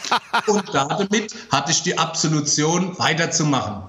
Und 0.46 0.72
damit 0.72 1.34
hatte 1.50 1.72
ich 1.72 1.82
die 1.82 1.98
Absolution, 1.98 2.96
weiterzumachen. 3.00 3.82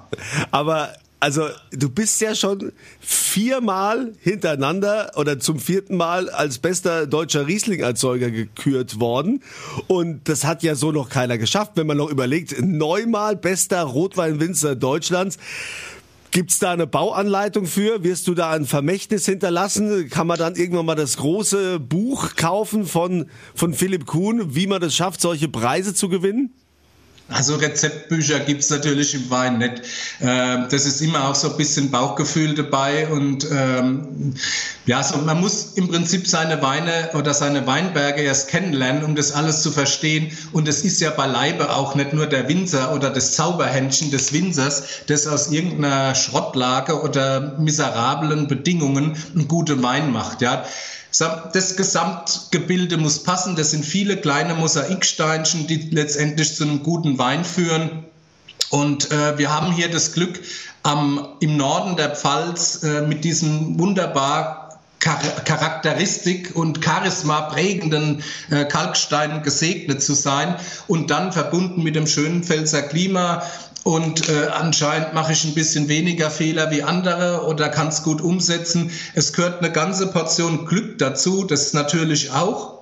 Aber 0.49 0.95
also 1.21 1.47
du 1.71 1.87
bist 1.87 2.19
ja 2.19 2.33
schon 2.33 2.71
viermal 2.99 4.13
hintereinander 4.21 5.11
oder 5.15 5.39
zum 5.39 5.59
vierten 5.59 5.95
Mal 5.95 6.31
als 6.31 6.57
bester 6.57 7.05
deutscher 7.05 7.45
Riesling-Erzeuger 7.45 8.31
gekürt 8.31 8.99
worden. 8.99 9.43
Und 9.87 10.27
das 10.27 10.45
hat 10.45 10.63
ja 10.63 10.73
so 10.73 10.91
noch 10.91 11.09
keiner 11.09 11.37
geschafft, 11.37 11.73
wenn 11.75 11.85
man 11.85 11.97
noch 11.97 12.09
überlegt, 12.09 12.59
neunmal 12.59 13.35
bester 13.35 13.83
Rotweinwinzer 13.83 14.75
Deutschlands. 14.75 15.37
Gibt's 16.31 16.57
da 16.57 16.71
eine 16.71 16.87
Bauanleitung 16.87 17.67
für? 17.67 18.03
Wirst 18.03 18.27
du 18.27 18.33
da 18.33 18.49
ein 18.51 18.65
Vermächtnis 18.65 19.25
hinterlassen? 19.25 20.09
Kann 20.09 20.25
man 20.25 20.39
dann 20.39 20.55
irgendwann 20.55 20.87
mal 20.87 20.95
das 20.95 21.17
große 21.17 21.79
Buch 21.79 22.35
kaufen 22.35 22.85
von, 22.87 23.27
von 23.53 23.75
Philipp 23.75 24.07
Kuhn, 24.07 24.55
wie 24.55 24.65
man 24.65 24.81
das 24.81 24.95
schafft, 24.95 25.21
solche 25.21 25.49
Preise 25.49 25.93
zu 25.93 26.09
gewinnen? 26.09 26.51
Also 27.31 27.55
Rezeptbücher 27.55 28.39
gibt 28.41 28.61
es 28.61 28.69
natürlich 28.69 29.13
im 29.15 29.29
Wein 29.29 29.57
nicht. 29.57 29.81
Ähm, 30.21 30.67
das 30.69 30.85
ist 30.85 31.01
immer 31.01 31.27
auch 31.27 31.35
so 31.35 31.51
ein 31.51 31.57
bisschen 31.57 31.89
Bauchgefühl 31.89 32.55
dabei 32.55 33.07
und 33.07 33.47
ähm, 33.51 34.35
ja, 34.85 35.01
so, 35.01 35.17
man 35.17 35.39
muss 35.39 35.73
im 35.75 35.87
Prinzip 35.87 36.27
seine 36.27 36.61
Weine 36.61 37.09
oder 37.13 37.33
seine 37.33 37.65
Weinberge 37.67 38.21
erst 38.21 38.49
kennenlernen, 38.49 39.03
um 39.03 39.15
das 39.15 39.31
alles 39.31 39.61
zu 39.61 39.71
verstehen. 39.71 40.31
Und 40.51 40.67
es 40.67 40.83
ist 40.83 40.99
ja 40.99 41.11
beileibe 41.11 41.73
auch 41.73 41.95
nicht 41.95 42.13
nur 42.13 42.27
der 42.27 42.47
Winzer 42.49 42.93
oder 42.93 43.09
das 43.09 43.35
Zauberhändchen 43.35 44.11
des 44.11 44.33
Winzers, 44.33 44.83
das 45.07 45.27
aus 45.27 45.51
irgendeiner 45.51 46.15
Schrottlage 46.15 47.01
oder 47.01 47.57
miserablen 47.59 48.47
Bedingungen 48.47 49.15
einen 49.33 49.47
guten 49.47 49.81
Wein 49.81 50.11
macht. 50.11 50.41
Ja, 50.41 50.65
das 51.19 51.75
Gesamtgebilde 51.75 52.97
muss 52.97 53.23
passen. 53.23 53.55
Das 53.55 53.71
sind 53.71 53.85
viele 53.85 54.17
kleine 54.17 54.53
Mosaiksteinchen, 54.55 55.67
die 55.67 55.89
letztendlich 55.91 56.55
zu 56.55 56.63
einem 56.63 56.83
guten 56.83 57.17
Wein 57.17 57.43
führen. 57.43 58.05
Und 58.69 59.11
äh, 59.11 59.37
wir 59.37 59.53
haben 59.53 59.73
hier 59.73 59.91
das 59.91 60.13
Glück, 60.13 60.39
am, 60.83 61.27
im 61.41 61.57
Norden 61.57 61.97
der 61.97 62.15
Pfalz 62.15 62.83
äh, 62.83 63.01
mit 63.01 63.23
diesem 63.23 63.77
wunderbar 63.77 64.61
Charakteristik 64.99 66.55
und 66.55 66.83
Charisma 66.85 67.41
prägenden 67.41 68.23
äh, 68.51 68.65
Kalksteinen 68.65 69.41
gesegnet 69.41 70.03
zu 70.03 70.13
sein 70.13 70.55
und 70.87 71.09
dann 71.09 71.31
verbunden 71.31 71.81
mit 71.81 71.95
dem 71.95 72.05
schönen 72.05 72.43
Pfälzer 72.43 72.83
Klima 72.83 73.41
und 73.83 74.29
äh, 74.29 74.47
anscheinend 74.47 75.13
mache 75.13 75.33
ich 75.33 75.43
ein 75.43 75.55
bisschen 75.55 75.87
weniger 75.87 76.29
Fehler 76.29 76.69
wie 76.69 76.83
andere 76.83 77.45
oder 77.45 77.69
kann 77.69 77.87
es 77.87 78.03
gut 78.03 78.21
umsetzen. 78.21 78.91
Es 79.15 79.33
gehört 79.33 79.59
eine 79.59 79.71
ganze 79.71 80.07
Portion 80.07 80.65
Glück 80.65 80.99
dazu, 80.99 81.43
das 81.43 81.73
natürlich 81.73 82.31
auch. 82.31 82.81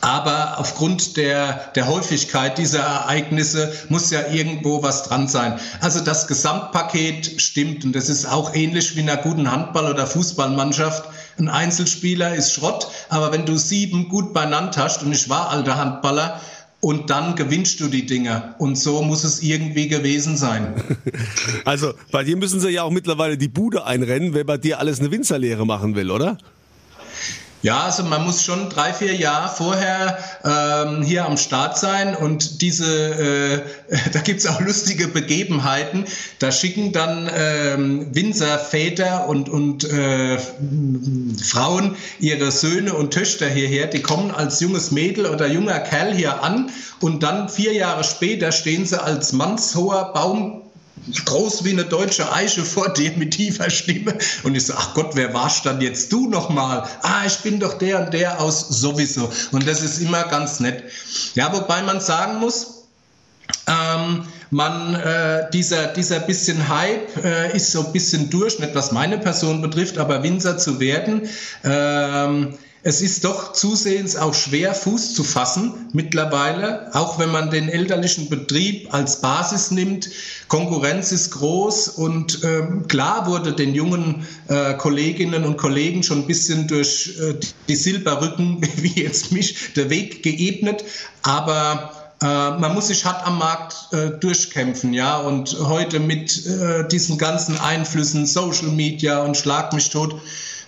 Aber 0.00 0.58
aufgrund 0.58 1.16
der, 1.16 1.70
der 1.74 1.88
Häufigkeit 1.88 2.58
dieser 2.58 2.80
Ereignisse 2.80 3.72
muss 3.88 4.10
ja 4.10 4.26
irgendwo 4.28 4.82
was 4.82 5.04
dran 5.04 5.28
sein. 5.28 5.58
Also 5.80 6.00
das 6.00 6.26
Gesamtpaket 6.26 7.40
stimmt 7.40 7.84
und 7.84 7.94
das 7.94 8.08
ist 8.08 8.26
auch 8.26 8.54
ähnlich 8.54 8.96
wie 8.96 9.00
in 9.00 9.08
einer 9.08 9.22
guten 9.22 9.50
Handball- 9.50 9.90
oder 9.90 10.06
Fußballmannschaft. 10.06 11.04
Ein 11.38 11.48
Einzelspieler 11.48 12.34
ist 12.34 12.52
Schrott, 12.52 12.88
aber 13.08 13.32
wenn 13.32 13.46
du 13.46 13.56
sieben 13.56 14.08
gut 14.08 14.32
beieinander 14.32 14.84
hast, 14.84 15.02
und 15.02 15.12
ich 15.12 15.28
war 15.28 15.50
alter 15.50 15.78
Handballer, 15.78 16.40
und 16.80 17.10
dann 17.10 17.34
gewinnst 17.34 17.80
du 17.80 17.88
die 17.88 18.06
Dinger. 18.06 18.54
Und 18.58 18.76
so 18.78 19.02
muss 19.02 19.24
es 19.24 19.42
irgendwie 19.42 19.88
gewesen 19.88 20.36
sein. 20.36 20.74
Also 21.64 21.92
bei 22.10 22.24
dir 22.24 22.36
müssen 22.36 22.60
sie 22.60 22.70
ja 22.70 22.82
auch 22.82 22.90
mittlerweile 22.90 23.36
die 23.36 23.48
Bude 23.48 23.84
einrennen, 23.84 24.32
wer 24.32 24.44
bei 24.44 24.56
dir 24.56 24.78
alles 24.78 25.00
eine 25.00 25.10
Winzerlehre 25.10 25.66
machen 25.66 25.94
will, 25.96 26.10
oder? 26.10 26.38
Ja, 27.60 27.80
also 27.80 28.04
man 28.04 28.24
muss 28.24 28.44
schon 28.44 28.70
drei, 28.70 28.92
vier 28.92 29.16
Jahre 29.16 29.48
vorher 29.48 30.18
ähm, 30.44 31.02
hier 31.02 31.24
am 31.26 31.36
Start 31.36 31.76
sein 31.76 32.14
und 32.14 32.62
diese, 32.62 33.64
äh, 33.90 33.96
da 34.12 34.20
gibt's 34.20 34.46
auch 34.46 34.60
lustige 34.60 35.08
Begebenheiten. 35.08 36.04
Da 36.38 36.52
schicken 36.52 36.92
dann 36.92 37.28
ähm, 37.34 38.14
Winzerväter 38.14 39.26
und, 39.26 39.48
und 39.48 39.82
äh, 39.84 40.38
Frauen 41.42 41.96
ihre 42.20 42.52
Söhne 42.52 42.94
und 42.94 43.12
Töchter 43.12 43.48
hierher. 43.48 43.88
Die 43.88 44.02
kommen 44.02 44.30
als 44.30 44.60
junges 44.60 44.92
Mädel 44.92 45.26
oder 45.26 45.48
junger 45.48 45.80
Kerl 45.80 46.14
hier 46.14 46.44
an 46.44 46.70
und 47.00 47.24
dann 47.24 47.48
vier 47.48 47.72
Jahre 47.72 48.04
später 48.04 48.52
stehen 48.52 48.86
sie 48.86 49.02
als 49.02 49.32
mannshoher 49.32 50.12
Baum 50.12 50.62
groß 51.24 51.64
wie 51.64 51.70
eine 51.70 51.84
deutsche 51.84 52.32
Eiche 52.32 52.64
vor 52.64 52.92
dir 52.92 53.12
mit 53.16 53.32
tiefer 53.32 53.70
Stimme. 53.70 54.16
Und 54.42 54.54
ich 54.54 54.66
so, 54.66 54.74
ach 54.76 54.94
Gott, 54.94 55.14
wer 55.14 55.34
warst 55.34 55.66
dann 55.66 55.80
jetzt 55.80 56.12
du 56.12 56.28
nochmal? 56.28 56.88
Ah, 57.02 57.24
ich 57.26 57.38
bin 57.38 57.60
doch 57.60 57.74
der 57.74 58.04
und 58.04 58.14
der 58.14 58.40
aus 58.40 58.68
sowieso. 58.68 59.30
Und 59.52 59.66
das 59.66 59.82
ist 59.82 60.00
immer 60.00 60.24
ganz 60.24 60.60
nett. 60.60 60.84
Ja, 61.34 61.52
wobei 61.52 61.82
man 61.82 62.00
sagen 62.00 62.38
muss, 62.40 62.84
ähm, 63.66 64.24
man, 64.50 64.94
äh, 64.94 65.50
dieser, 65.52 65.88
dieser 65.88 66.20
bisschen 66.20 66.68
Hype 66.68 67.24
äh, 67.24 67.54
ist 67.54 67.72
so 67.72 67.86
ein 67.86 67.92
bisschen 67.92 68.30
durch, 68.30 68.58
nicht 68.58 68.74
was 68.74 68.92
meine 68.92 69.18
Person 69.18 69.60
betrifft, 69.60 69.98
aber 69.98 70.22
Winzer 70.22 70.58
zu 70.58 70.80
werden. 70.80 71.28
Ähm, 71.64 72.54
es 72.88 73.02
ist 73.02 73.24
doch 73.24 73.52
zusehends 73.52 74.16
auch 74.16 74.32
schwer, 74.32 74.72
Fuß 74.72 75.12
zu 75.12 75.22
fassen 75.22 75.90
mittlerweile, 75.92 76.88
auch 76.94 77.18
wenn 77.18 77.30
man 77.30 77.50
den 77.50 77.68
elterlichen 77.68 78.30
Betrieb 78.30 78.94
als 78.94 79.20
Basis 79.20 79.70
nimmt. 79.70 80.08
Konkurrenz 80.48 81.12
ist 81.12 81.32
groß 81.32 81.88
und 81.88 82.42
ähm, 82.44 82.88
klar 82.88 83.26
wurde 83.26 83.52
den 83.52 83.74
jungen 83.74 84.26
äh, 84.48 84.72
Kolleginnen 84.72 85.44
und 85.44 85.58
Kollegen 85.58 86.02
schon 86.02 86.20
ein 86.20 86.26
bisschen 86.26 86.66
durch 86.66 87.12
äh, 87.20 87.34
die 87.68 87.76
Silberrücken, 87.76 88.66
wie 88.76 89.02
jetzt 89.02 89.32
mich, 89.32 89.74
der 89.74 89.90
Weg 89.90 90.22
geebnet. 90.22 90.82
Aber 91.20 91.92
äh, 92.22 92.24
man 92.24 92.72
muss 92.72 92.86
sich 92.86 93.04
hart 93.04 93.26
am 93.26 93.36
Markt 93.36 93.92
äh, 93.92 94.12
durchkämpfen, 94.18 94.94
ja. 94.94 95.18
Und 95.18 95.58
heute 95.60 96.00
mit 96.00 96.46
äh, 96.46 96.88
diesen 96.88 97.18
ganzen 97.18 97.58
Einflüssen, 97.58 98.24
Social 98.24 98.68
Media 98.68 99.18
und 99.18 99.36
Schlag 99.36 99.74
mich 99.74 99.90
tot, 99.90 100.18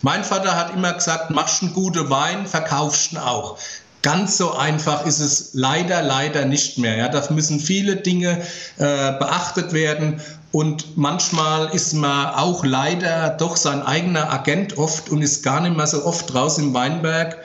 mein 0.02 0.25
Vater 0.25 0.57
hat 0.57 0.75
immer 0.75 0.92
gesagt, 0.92 1.30
machst 1.30 1.62
einen 1.62 1.73
guten 1.73 2.09
Wein, 2.11 2.47
verkaufst 2.47 3.12
ihn 3.12 3.19
auch. 3.19 3.59
Ganz 4.02 4.38
so 4.38 4.57
einfach 4.57 5.04
ist 5.04 5.21
es 5.21 5.50
leider, 5.52 6.00
leider 6.00 6.47
nicht 6.47 6.78
mehr. 6.78 6.97
Ja, 6.97 7.09
da 7.09 7.23
müssen 7.30 7.61
viele 7.61 7.97
Dinge 7.97 8.40
äh, 8.78 9.12
beachtet 9.19 9.75
werden. 9.75 10.23
Und 10.52 10.97
manchmal 10.97 11.69
ist 11.75 11.92
man 11.92 12.35
auch 12.35 12.64
leider 12.64 13.28
doch 13.30 13.57
sein 13.57 13.83
eigener 13.83 14.33
Agent 14.33 14.78
oft 14.78 15.11
und 15.11 15.23
ist 15.23 15.42
gar 15.42 15.61
nicht 15.61 15.76
mehr 15.76 15.87
so 15.87 16.04
oft 16.04 16.35
raus 16.35 16.57
im 16.59 16.73
Weinberg. 16.73 17.37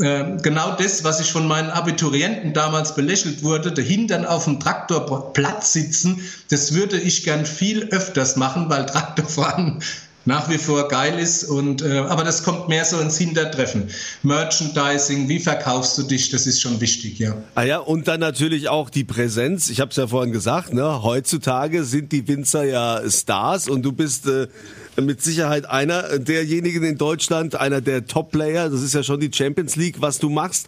Äh, 0.00 0.36
genau 0.42 0.72
das, 0.72 1.04
was 1.04 1.20
ich 1.20 1.32
von 1.32 1.48
meinen 1.48 1.70
Abiturienten 1.70 2.52
damals 2.52 2.94
belächelt 2.94 3.42
wurde, 3.42 3.72
der 3.72 3.84
Hintern 3.84 4.24
auf 4.24 4.44
dem 4.44 4.60
Traktorplatz 4.60 5.72
sitzen, 5.72 6.22
das 6.50 6.72
würde 6.72 6.98
ich 6.98 7.24
gern 7.24 7.46
viel 7.46 7.88
öfters 7.90 8.36
machen, 8.36 8.70
weil 8.70 8.86
Traktorfahren 8.86 9.82
nach 10.26 10.50
wie 10.50 10.58
vor 10.58 10.88
geil 10.88 11.18
ist. 11.18 11.44
Und, 11.44 11.82
äh, 11.82 11.98
aber 11.98 12.24
das 12.24 12.42
kommt 12.42 12.68
mehr 12.68 12.84
so 12.84 13.00
ins 13.00 13.16
Hintertreffen. 13.16 13.88
Merchandising, 14.22 15.28
wie 15.28 15.38
verkaufst 15.38 15.96
du 15.96 16.02
dich, 16.02 16.28
das 16.28 16.46
ist 16.46 16.60
schon 16.60 16.80
wichtig, 16.80 17.18
ja. 17.18 17.36
Ah 17.54 17.62
ja, 17.62 17.78
und 17.78 18.08
dann 18.08 18.20
natürlich 18.20 18.68
auch 18.68 18.90
die 18.90 19.04
Präsenz. 19.04 19.70
Ich 19.70 19.80
habe 19.80 19.90
es 19.90 19.96
ja 19.96 20.06
vorhin 20.06 20.32
gesagt, 20.32 20.74
ne? 20.74 21.02
heutzutage 21.02 21.84
sind 21.84 22.12
die 22.12 22.28
Winzer 22.28 22.64
ja 22.64 23.00
Stars 23.08 23.68
und 23.68 23.82
du 23.82 23.92
bist 23.92 24.26
äh, 24.26 24.48
mit 25.00 25.22
Sicherheit 25.22 25.68
einer 25.68 26.18
derjenigen 26.18 26.82
in 26.84 26.98
Deutschland, 26.98 27.54
einer 27.54 27.80
der 27.80 28.06
Top-Player. 28.06 28.68
Das 28.68 28.82
ist 28.82 28.94
ja 28.94 29.02
schon 29.02 29.20
die 29.20 29.30
Champions 29.32 29.76
League, 29.76 29.96
was 30.00 30.18
du 30.18 30.28
machst. 30.28 30.66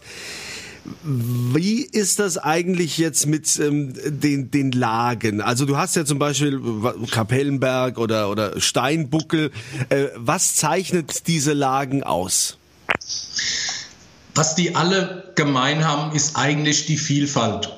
Wie 1.03 1.81
ist 1.81 2.19
das 2.19 2.37
eigentlich 2.37 2.97
jetzt 2.97 3.25
mit 3.27 3.59
ähm, 3.59 3.93
den, 4.05 4.51
den 4.51 4.71
Lagen? 4.71 5.41
Also 5.41 5.65
du 5.65 5.77
hast 5.77 5.95
ja 5.95 6.05
zum 6.05 6.19
Beispiel 6.19 6.61
Kapellenberg 7.11 7.97
oder, 7.97 8.29
oder 8.29 8.59
Steinbuckel. 8.59 9.51
Äh, 9.89 10.05
was 10.15 10.55
zeichnet 10.55 11.27
diese 11.27 11.53
Lagen 11.53 12.03
aus? 12.03 12.57
Was 14.35 14.55
die 14.55 14.75
alle 14.75 15.31
gemein 15.35 15.85
haben, 15.85 16.15
ist 16.15 16.37
eigentlich 16.37 16.85
die 16.85 16.97
Vielfalt. 16.97 17.69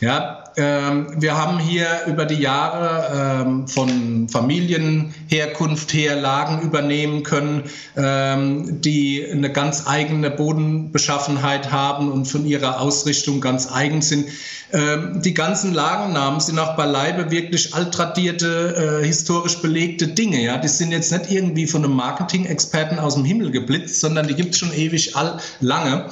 Ja, 0.00 0.44
wir 0.56 1.36
haben 1.36 1.58
hier 1.58 1.86
über 2.06 2.24
die 2.24 2.40
Jahre 2.40 3.44
ähm, 3.44 3.68
von 3.68 4.28
Familienherkunft 4.30 5.92
her 5.92 6.16
Lagen 6.16 6.62
übernehmen 6.62 7.22
können, 7.22 7.64
ähm, 7.94 8.80
die 8.80 9.26
eine 9.30 9.52
ganz 9.52 9.86
eigene 9.86 10.30
Bodenbeschaffenheit 10.30 11.70
haben 11.72 12.10
und 12.10 12.24
von 12.24 12.46
ihrer 12.46 12.80
Ausrichtung 12.80 13.42
ganz 13.42 13.70
eigen 13.70 14.00
sind. 14.00 14.26
Ähm, 14.72 15.22
die 15.22 15.32
ganzen 15.32 15.72
Lagennamen 15.74 16.40
sind 16.40 16.58
auch 16.58 16.76
beileibe 16.76 17.30
wirklich 17.30 17.74
alttradierte, 17.74 19.00
äh, 19.02 19.06
historisch 19.06 19.58
belegte 19.62 20.08
Dinge. 20.08 20.40
Ja, 20.42 20.58
die 20.58 20.68
sind 20.68 20.90
jetzt 20.90 21.12
nicht 21.12 21.30
irgendwie 21.30 21.66
von 21.66 21.84
einem 21.84 21.94
Marketing-Experten 21.94 22.98
aus 22.98 23.14
dem 23.14 23.24
Himmel 23.24 23.52
geblitzt, 23.52 24.00
sondern 24.00 24.26
die 24.26 24.34
gibt 24.34 24.54
es 24.54 24.58
schon 24.58 24.72
ewig 24.72 25.14
all 25.14 25.38
lange. 25.60 26.06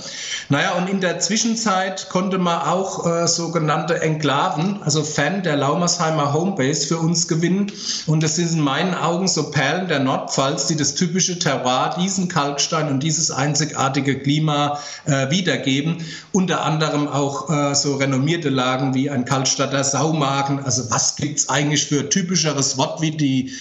Naja, 0.51 0.75
und 0.75 0.89
in 0.89 1.01
der 1.01 1.19
Zwischenzeit 1.19 2.09
konnte 2.11 2.39
man 2.39 2.61
auch 2.61 3.07
äh, 3.07 3.27
sogenannte 3.27 4.01
Enklaven, 4.01 4.83
also 4.85 5.03
Fan 5.03 5.43
der 5.43 5.57
Laumersheimer 5.57 6.33
Homebase 6.33 6.87
für 6.87 6.99
uns 6.99 7.27
gewinnen. 7.27 7.73
Und 8.07 8.23
das 8.23 8.37
sind 8.37 8.53
in 8.53 8.61
meinen 8.61 8.95
Augen 8.95 9.27
so 9.27 9.51
Perlen 9.51 9.89
der 9.89 9.99
Nordpfalz, 9.99 10.67
die 10.67 10.77
das 10.77 10.95
typische 10.95 11.39
Terroir, 11.41 11.97
diesen 12.01 12.29
Kalkstein 12.29 12.89
und 12.89 13.03
dieses 13.03 13.33
einzigartige 13.33 14.21
Klima 14.21 14.79
äh, 15.07 15.31
wiedergeben. 15.31 16.05
Unter 16.31 16.63
anderem 16.65 17.09
auch 17.09 17.51
äh, 17.51 17.75
so 17.75 17.97
renommierte 17.97 18.44
Lagen 18.49 18.95
wie 18.95 19.11
ein 19.11 19.25
Kaltstadter 19.25 19.85
Saumagen. 19.85 20.61
Also 20.65 20.91
was 20.91 21.17
gibt 21.17 21.39
es 21.39 21.49
eigentlich 21.49 21.87
für 21.87 22.09
typischeres 22.09 22.77
Wort 22.77 23.01
wie, 23.01 23.11
die, 23.11 23.53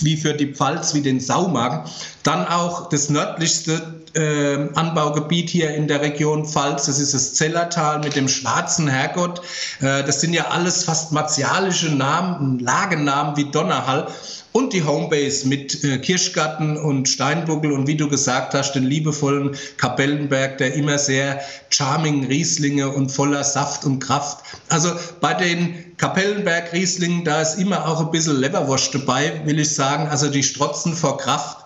wie 0.00 0.16
für 0.16 0.34
die 0.34 0.52
Pfalz, 0.52 0.94
wie 0.94 1.02
den 1.02 1.20
Saumagen? 1.20 1.90
Dann 2.22 2.46
auch 2.46 2.88
das 2.88 3.10
nördlichste 3.10 3.99
Anbaugebiet 4.74 5.50
hier 5.50 5.74
in 5.74 5.88
der 5.88 6.00
Region 6.00 6.44
Pfalz. 6.44 6.86
Das 6.86 6.98
ist 6.98 7.14
das 7.14 7.34
Zellertal 7.34 8.00
mit 8.00 8.16
dem 8.16 8.28
schwarzen 8.28 8.88
Herrgott. 8.88 9.40
Äh, 9.80 10.04
das 10.04 10.20
sind 10.20 10.34
ja 10.34 10.48
alles 10.48 10.84
fast 10.84 11.12
martialische 11.12 11.94
Namen, 11.94 12.58
Lagennamen 12.58 13.36
wie 13.36 13.50
Donnerhall 13.50 14.08
und 14.52 14.72
die 14.72 14.84
Homebase 14.84 15.46
mit 15.46 15.84
äh, 15.84 15.98
Kirschgarten 15.98 16.76
und 16.76 17.08
Steinbuckel 17.08 17.72
und 17.72 17.86
wie 17.86 17.96
du 17.96 18.08
gesagt 18.08 18.54
hast, 18.54 18.72
den 18.72 18.84
liebevollen 18.84 19.56
Kapellenberg, 19.76 20.58
der 20.58 20.74
immer 20.74 20.98
sehr 20.98 21.40
charming 21.70 22.26
Rieslinge 22.26 22.88
und 22.88 23.10
voller 23.10 23.44
Saft 23.44 23.84
und 23.84 24.00
Kraft. 24.00 24.44
Also 24.68 24.90
bei 25.20 25.34
den 25.34 25.96
Kapellenberg 25.96 26.72
Rieslingen, 26.72 27.24
da 27.24 27.40
ist 27.42 27.58
immer 27.58 27.86
auch 27.88 28.00
ein 28.00 28.10
bisschen 28.10 28.40
Leberwurst 28.40 28.94
dabei, 28.94 29.40
will 29.44 29.60
ich 29.60 29.74
sagen. 29.74 30.08
Also 30.08 30.28
die 30.28 30.42
strotzen 30.42 30.94
vor 30.94 31.18
Kraft 31.18 31.59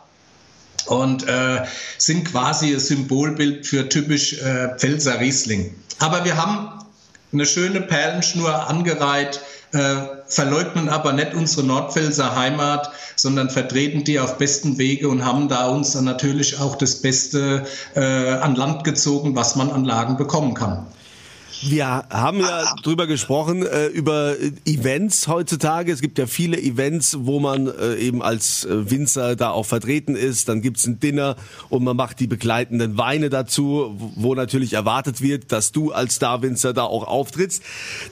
und 0.87 1.27
äh, 1.29 1.65
sind 1.99 2.25
quasi 2.25 2.73
ein 2.75 2.81
Symbolbild 2.81 3.67
für 3.67 3.89
typisch 3.89 4.35
äh, 4.35 4.77
Pfälzer 4.79 5.21
Riesling. 5.21 5.75
Aber 5.99 6.25
wir 6.25 6.37
haben 6.37 6.85
eine 7.33 7.47
schöne 7.47 7.81
Perlenschnur 7.81 8.69
angereiht 8.69 9.41
äh, 9.75 10.23
verleugnen 10.29 10.89
aber 10.89 11.13
nicht 11.13 11.35
unsere 11.35 11.67
Nordpfälzer 11.67 12.37
Heimat, 12.37 12.93
sondern 13.17 13.51
vertreten 13.51 14.05
die 14.05 14.21
auf 14.21 14.39
besten 14.39 14.79
Wege 14.79 15.09
und 15.09 15.25
haben 15.25 15.49
da 15.49 15.67
uns 15.67 15.93
dann 15.93 16.05
natürlich 16.05 16.61
auch 16.61 16.77
das 16.77 17.03
Beste 17.03 17.65
äh, 17.97 18.01
an 18.35 18.55
Land 18.55 18.85
gezogen, 18.85 19.35
was 19.35 19.57
man 19.57 19.71
an 19.71 19.85
Lagen 19.85 20.17
bekommen 20.17 20.55
kann. 20.55 20.87
Wir 21.63 21.87
haben 22.11 22.41
ja 22.41 22.75
drüber 22.83 23.07
gesprochen, 23.07 23.65
äh, 23.65 23.87
über 23.87 24.35
Events 24.65 25.29
heutzutage. 25.29 25.93
Es 25.93 26.01
gibt 26.01 26.19
ja 26.19 26.27
viele 26.27 26.61
Events, 26.61 27.17
wo 27.21 27.41
man 27.41 27.67
äh, 27.67 27.95
eben 27.97 28.23
als 28.23 28.65
äh, 28.65 28.91
Winzer 28.91 29.37
da 29.37 29.51
auch 29.51 29.65
vertreten 29.65 30.17
ist. 30.17 30.49
Dann 30.49 30.63
gibt's 30.63 30.87
ein 30.87 31.01
Dinner 31.01 31.37
und 31.69 31.85
man 31.85 31.97
macht 31.97 32.21
die 32.21 32.27
begleitenden 32.27 32.99
Weine 32.99 33.31
dazu, 33.31 33.95
wo 34.17 34.35
natürlich 34.35 34.75
erwartet 34.75 35.21
wird, 35.21 35.53
dass 35.53 35.73
du 35.73 35.93
als 35.93 36.17
Star-Winzer 36.17 36.73
da 36.73 36.85
auch 36.85 37.07
auftrittst. 37.07 37.63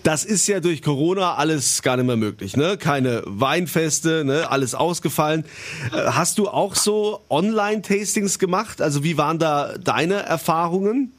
Das 0.02 0.25
ist 0.25 0.46
ja 0.46 0.61
durch 0.61 0.82
Corona 0.82 1.34
alles 1.34 1.82
gar 1.82 1.96
nicht 1.96 2.06
mehr 2.06 2.16
möglich. 2.16 2.56
Ne? 2.56 2.76
Keine 2.76 3.22
Weinfeste, 3.26 4.25
ne? 4.25 4.50
alles 4.50 4.75
ausgefallen. 4.75 5.44
Äh, 5.92 6.12
hast 6.12 6.38
du 6.38 6.49
auch 6.49 6.75
so 6.75 7.20
Online-Tastings 7.28 8.38
gemacht? 8.38 8.80
Also 8.80 9.04
wie 9.04 9.18
waren 9.18 9.38
da 9.38 9.75
deine 9.78 10.14
Erfahrungen? 10.14 11.12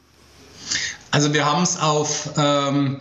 Also 1.14 1.32
wir 1.32 1.44
haben 1.46 1.62
es 1.62 1.78
auf, 1.78 2.30
ähm, 2.36 2.98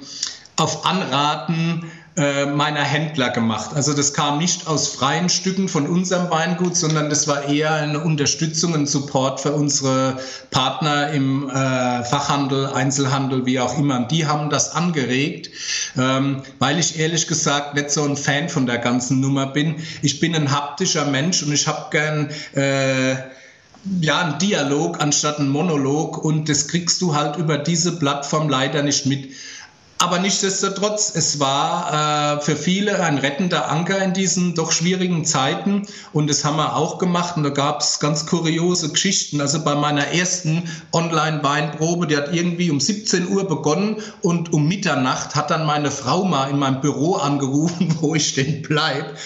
auf 0.55 0.85
Anraten 0.85 1.89
äh, 2.15 2.45
meiner 2.45 2.83
Händler 2.83 3.31
gemacht. 3.31 3.71
Also 3.73 3.91
das 3.95 4.13
kam 4.13 4.37
nicht 4.37 4.67
aus 4.67 4.87
freien 4.89 5.29
Stücken 5.29 5.67
von 5.67 5.87
unserem 5.87 6.29
Weingut, 6.29 6.75
sondern 6.77 7.09
das 7.09 7.27
war 7.27 7.49
eher 7.49 7.73
eine 7.73 8.01
Unterstützung, 8.01 8.75
ein 8.75 8.85
Support 8.85 9.41
für 9.41 9.53
unsere 9.53 10.19
Partner 10.51 11.09
im 11.09 11.49
äh, 11.49 12.03
Fachhandel, 12.03 12.67
Einzelhandel, 12.67 13.47
wie 13.47 13.59
auch 13.59 13.79
immer. 13.79 13.97
Und 13.97 14.11
die 14.11 14.27
haben 14.27 14.51
das 14.51 14.75
angeregt, 14.75 15.49
ähm, 15.97 16.43
weil 16.59 16.77
ich 16.77 16.99
ehrlich 16.99 17.25
gesagt 17.25 17.73
nicht 17.73 17.89
so 17.89 18.03
ein 18.03 18.15
Fan 18.15 18.47
von 18.47 18.67
der 18.67 18.77
ganzen 18.77 19.21
Nummer 19.21 19.47
bin. 19.47 19.77
Ich 20.03 20.19
bin 20.19 20.35
ein 20.35 20.51
haptischer 20.51 21.05
Mensch 21.05 21.41
und 21.41 21.51
ich 21.51 21.67
habe 21.67 21.87
gern 21.89 22.29
äh, 22.53 23.15
ja, 24.01 24.25
ein 24.25 24.39
Dialog 24.39 25.01
anstatt 25.01 25.39
ein 25.39 25.49
Monolog 25.49 26.23
und 26.23 26.47
das 26.49 26.67
kriegst 26.67 27.01
du 27.01 27.15
halt 27.15 27.37
über 27.37 27.57
diese 27.57 27.97
Plattform 27.97 28.49
leider 28.49 28.81
nicht 28.81 29.05
mit. 29.05 29.31
Aber 29.99 30.19
nichtsdestotrotz, 30.19 31.13
es 31.15 31.39
war 31.39 32.37
äh, 32.37 32.41
für 32.41 32.57
viele 32.57 33.01
ein 33.01 33.17
rettender 33.19 33.71
Anker 33.71 34.03
in 34.03 34.13
diesen 34.13 34.53
doch 34.53 34.73
schwierigen 34.73 35.23
Zeiten 35.23 35.87
und 36.11 36.29
das 36.29 36.43
haben 36.43 36.57
wir 36.57 36.75
auch 36.75 36.97
gemacht 36.97 37.37
und 37.37 37.43
da 37.43 37.51
gab 37.51 37.79
es 37.79 38.01
ganz 38.01 38.25
kuriose 38.25 38.89
Geschichten. 38.89 39.39
Also 39.39 39.63
bei 39.63 39.75
meiner 39.75 40.07
ersten 40.07 40.69
Online-Weinprobe, 40.91 42.07
die 42.07 42.17
hat 42.17 42.33
irgendwie 42.33 42.69
um 42.69 42.81
17 42.81 43.29
Uhr 43.29 43.47
begonnen 43.47 44.01
und 44.21 44.51
um 44.51 44.67
Mitternacht 44.67 45.35
hat 45.35 45.51
dann 45.51 45.65
meine 45.65 45.89
Frau 45.89 46.25
mal 46.25 46.49
in 46.49 46.59
meinem 46.59 46.81
Büro 46.81 47.15
angerufen, 47.15 47.95
wo 48.01 48.13
ich 48.13 48.33
denn 48.33 48.61
bleib. 48.61 49.17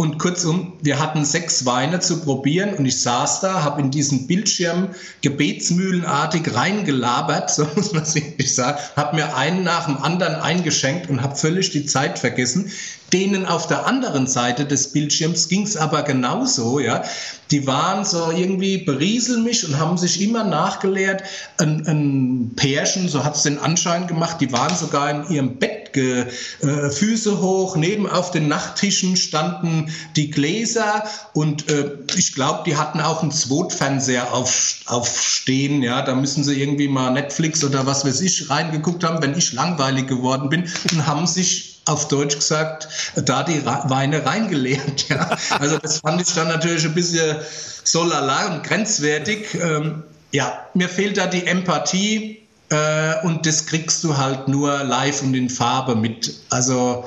Und 0.00 0.18
kurzum, 0.18 0.74
wir 0.80 1.00
hatten 1.00 1.24
sechs 1.24 1.66
Weine 1.66 1.98
zu 1.98 2.20
probieren 2.20 2.74
und 2.74 2.86
ich 2.86 3.00
saß 3.00 3.40
da, 3.40 3.64
habe 3.64 3.80
in 3.80 3.90
diesen 3.90 4.28
Bildschirm 4.28 4.90
gebetsmühlenartig 5.22 6.54
reingelabert, 6.54 7.50
so 7.54 7.66
muss 7.74 7.92
man 7.92 8.04
es 8.04 8.14
wirklich 8.14 8.54
sagen, 8.54 8.78
habe 8.94 9.16
mir 9.16 9.34
einen 9.36 9.64
nach 9.64 9.86
dem 9.86 9.96
anderen 9.96 10.36
eingeschenkt 10.36 11.10
und 11.10 11.20
habe 11.20 11.34
völlig 11.34 11.70
die 11.70 11.84
Zeit 11.84 12.20
vergessen. 12.20 12.70
Denen 13.12 13.46
auf 13.46 13.66
der 13.66 13.86
anderen 13.86 14.28
Seite 14.28 14.66
des 14.66 14.92
Bildschirms 14.92 15.48
ging 15.48 15.62
es 15.62 15.76
aber 15.76 16.02
genauso, 16.02 16.78
ja. 16.78 17.02
Die 17.50 17.66
waren 17.66 18.04
so 18.04 18.30
irgendwie 18.30 18.78
berieseln 18.78 19.42
mich 19.42 19.66
und 19.66 19.78
haben 19.78 19.96
sich 19.96 20.20
immer 20.20 20.44
nachgeleert. 20.44 21.22
Ein, 21.56 21.86
ein 21.86 22.52
Pärchen, 22.54 23.08
so 23.08 23.24
hat 23.24 23.34
es 23.34 23.42
den 23.42 23.58
Anschein 23.58 24.06
gemacht, 24.06 24.36
die 24.40 24.52
waren 24.52 24.76
sogar 24.76 25.10
in 25.10 25.34
ihrem 25.34 25.58
Bett, 25.58 25.77
ge, 25.92 26.26
äh, 26.60 26.90
Füße 26.90 27.40
hoch, 27.40 27.76
neben 27.76 28.08
auf 28.08 28.30
den 28.30 28.48
Nachttischen 28.48 29.16
standen 29.16 29.92
die 30.16 30.30
Gläser 30.30 31.04
und 31.32 31.68
äh, 31.68 31.90
ich 32.16 32.34
glaube, 32.34 32.62
die 32.66 32.76
hatten 32.76 33.00
auch 33.00 33.22
einen 33.22 33.32
Zwotfernseher 33.32 34.32
auf, 34.32 34.80
aufstehen, 34.86 35.82
ja. 35.82 36.02
Da 36.02 36.14
müssen 36.14 36.44
sie 36.44 36.60
irgendwie 36.60 36.88
mal 36.88 37.10
Netflix 37.10 37.64
oder 37.64 37.86
was 37.86 38.04
weiß 38.04 38.20
ich 38.20 38.50
reingeguckt 38.50 39.04
haben, 39.04 39.22
wenn 39.22 39.36
ich 39.36 39.52
langweilig 39.52 40.06
geworden 40.06 40.48
bin 40.48 40.68
und 40.92 41.06
haben 41.06 41.26
sich 41.26 41.78
auf 41.88 42.08
Deutsch 42.08 42.36
gesagt, 42.36 42.88
da 43.16 43.42
die 43.42 43.64
Weine 43.64 44.24
reingeleert. 44.24 45.08
Ja. 45.08 45.36
Also 45.58 45.78
das 45.78 46.00
fand 46.00 46.20
ich 46.20 46.34
dann 46.34 46.48
natürlich 46.48 46.84
ein 46.84 46.94
bisschen 46.94 47.36
so 47.82 48.04
lala 48.04 48.54
und 48.54 48.62
grenzwertig. 48.62 49.54
Ähm, 49.54 50.02
ja, 50.30 50.66
mir 50.74 50.88
fehlt 50.88 51.16
da 51.16 51.26
die 51.26 51.46
Empathie 51.46 52.47
äh, 52.70 53.14
und 53.24 53.46
das 53.46 53.66
kriegst 53.66 54.04
du 54.04 54.16
halt 54.16 54.48
nur 54.48 54.84
live 54.84 55.22
und 55.22 55.34
in 55.34 55.50
Farbe 55.50 55.96
mit. 55.96 56.34
Also 56.50 57.04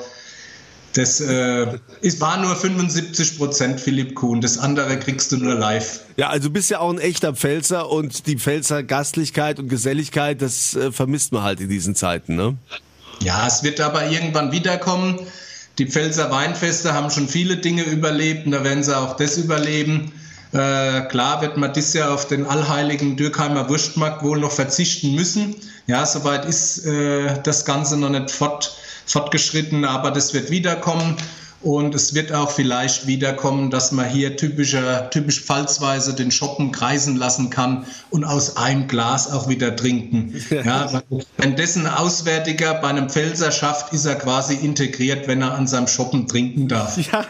das 0.94 1.20
äh, 1.20 1.66
es 2.02 2.20
war 2.20 2.38
nur 2.38 2.54
75 2.54 3.38
Prozent 3.38 3.80
Philipp 3.80 4.14
Kuhn, 4.14 4.40
das 4.40 4.58
andere 4.58 4.98
kriegst 4.98 5.32
du 5.32 5.38
nur 5.38 5.54
live. 5.54 6.00
Ja, 6.16 6.28
also 6.28 6.48
du 6.48 6.52
bist 6.52 6.70
ja 6.70 6.80
auch 6.80 6.90
ein 6.90 6.98
echter 6.98 7.34
Pfälzer 7.34 7.90
und 7.90 8.26
die 8.26 8.36
Pfälzer 8.36 8.82
Gastlichkeit 8.82 9.58
und 9.58 9.68
Geselligkeit, 9.68 10.42
das 10.42 10.74
äh, 10.74 10.92
vermisst 10.92 11.32
man 11.32 11.42
halt 11.42 11.60
in 11.60 11.68
diesen 11.68 11.94
Zeiten, 11.94 12.36
ne? 12.36 12.56
Ja, 13.20 13.46
es 13.46 13.62
wird 13.62 13.80
aber 13.80 14.08
irgendwann 14.08 14.52
wiederkommen. 14.52 15.18
Die 15.78 15.86
Pfälzer 15.86 16.30
Weinfeste 16.30 16.92
haben 16.92 17.10
schon 17.10 17.28
viele 17.28 17.56
Dinge 17.56 17.84
überlebt 17.84 18.44
und 18.46 18.52
da 18.52 18.64
werden 18.64 18.82
sie 18.82 18.96
auch 18.96 19.16
das 19.16 19.38
überleben. 19.38 20.12
Äh, 20.52 21.02
klar 21.08 21.40
wird 21.40 21.56
man 21.56 21.72
dieses 21.72 21.94
Jahr 21.94 22.12
auf 22.12 22.28
den 22.28 22.46
allheiligen 22.46 23.16
Dürkheimer 23.16 23.68
Wurstmarkt 23.70 24.22
wohl 24.22 24.38
noch 24.38 24.52
verzichten 24.52 25.14
müssen. 25.14 25.56
Ja, 25.86 26.04
soweit 26.04 26.44
ist 26.44 26.84
äh, 26.84 27.40
das 27.42 27.64
Ganze 27.64 27.96
noch 27.96 28.10
nicht 28.10 28.30
fort, 28.30 28.76
fortgeschritten, 29.06 29.84
aber 29.86 30.10
das 30.10 30.34
wird 30.34 30.50
wiederkommen. 30.50 31.16
Und 31.62 31.94
es 31.94 32.14
wird 32.14 32.32
auch 32.32 32.50
vielleicht 32.50 33.06
wiederkommen, 33.06 33.70
dass 33.70 33.92
man 33.92 34.08
hier 34.08 34.36
typischer, 34.36 35.10
typisch 35.10 35.40
pfalzweise 35.40 36.14
den 36.14 36.30
Shoppen 36.30 36.72
kreisen 36.72 37.16
lassen 37.16 37.50
kann 37.50 37.86
und 38.10 38.24
aus 38.24 38.56
einem 38.56 38.88
Glas 38.88 39.30
auch 39.30 39.48
wieder 39.48 39.76
trinken. 39.76 40.34
Ja, 40.62 41.02
wenn 41.38 41.56
dessen 41.56 41.86
Auswärtiger 41.86 42.74
bei 42.74 42.88
einem 42.88 43.08
Pfälzer 43.08 43.50
schafft, 43.50 43.92
ist 43.92 44.04
er 44.04 44.14
quasi 44.16 44.54
integriert, 44.54 45.26
wenn 45.26 45.42
er 45.42 45.54
an 45.54 45.66
seinem 45.66 45.88
Shoppen 45.88 46.28
trinken 46.28 46.68
darf. 46.68 46.96
Ja, 46.98 47.24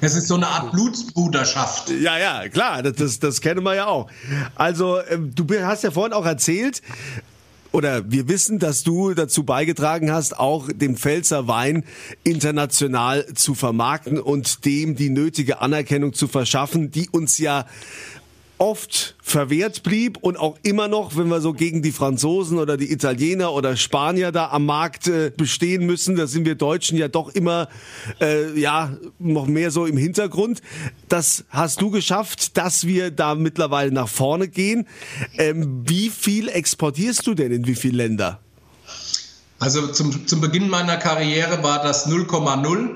es 0.00 0.14
ist 0.14 0.28
so 0.28 0.36
eine 0.36 0.46
Art 0.46 0.72
Blutsbruderschaft. 0.72 1.90
Ja, 1.90 2.18
ja, 2.18 2.48
klar, 2.48 2.82
das, 2.82 2.96
das, 2.96 3.18
das 3.18 3.40
kennen 3.40 3.64
wir 3.64 3.74
ja 3.74 3.86
auch. 3.86 4.08
Also, 4.54 5.00
ähm, 5.10 5.32
du 5.34 5.46
hast 5.64 5.82
ja 5.82 5.90
vorhin 5.90 6.12
auch 6.12 6.26
erzählt, 6.26 6.82
oder 7.72 8.10
wir 8.10 8.28
wissen, 8.28 8.58
dass 8.58 8.82
du 8.84 9.14
dazu 9.14 9.44
beigetragen 9.44 10.12
hast, 10.12 10.38
auch 10.38 10.68
den 10.72 10.96
Pfälzer 10.96 11.48
Wein 11.48 11.84
international 12.22 13.26
zu 13.34 13.54
vermarkten 13.54 14.20
und 14.20 14.64
dem 14.64 14.94
die 14.94 15.10
nötige 15.10 15.60
Anerkennung 15.60 16.12
zu 16.12 16.28
verschaffen, 16.28 16.90
die 16.90 17.08
uns 17.08 17.38
ja 17.38 17.66
oft 18.58 19.16
verwehrt 19.22 19.82
blieb 19.82 20.18
und 20.18 20.38
auch 20.38 20.56
immer 20.62 20.88
noch, 20.88 21.16
wenn 21.16 21.28
wir 21.28 21.40
so 21.40 21.52
gegen 21.52 21.82
die 21.82 21.92
Franzosen 21.92 22.58
oder 22.58 22.76
die 22.76 22.92
Italiener 22.92 23.52
oder 23.52 23.76
Spanier 23.76 24.30
da 24.30 24.50
am 24.50 24.66
Markt 24.66 25.08
äh, 25.08 25.32
bestehen 25.36 25.84
müssen, 25.86 26.16
da 26.16 26.26
sind 26.26 26.44
wir 26.44 26.54
Deutschen 26.54 26.96
ja 26.96 27.08
doch 27.08 27.30
immer 27.30 27.68
äh, 28.20 28.58
ja 28.58 28.96
noch 29.18 29.46
mehr 29.46 29.70
so 29.70 29.86
im 29.86 29.96
Hintergrund. 29.96 30.62
Das 31.08 31.44
hast 31.50 31.80
du 31.80 31.90
geschafft, 31.90 32.56
dass 32.56 32.86
wir 32.86 33.10
da 33.10 33.34
mittlerweile 33.34 33.90
nach 33.90 34.08
vorne 34.08 34.48
gehen. 34.48 34.86
Ähm, 35.38 35.82
wie 35.86 36.10
viel 36.10 36.48
exportierst 36.48 37.26
du 37.26 37.34
denn 37.34 37.52
in 37.52 37.66
wie 37.66 37.74
viele 37.74 37.96
Länder? 37.96 38.40
Also 39.58 39.86
zum, 39.86 40.26
zum 40.26 40.40
Beginn 40.40 40.68
meiner 40.68 40.96
Karriere 40.96 41.62
war 41.62 41.82
das 41.82 42.08
0,0. 42.08 42.90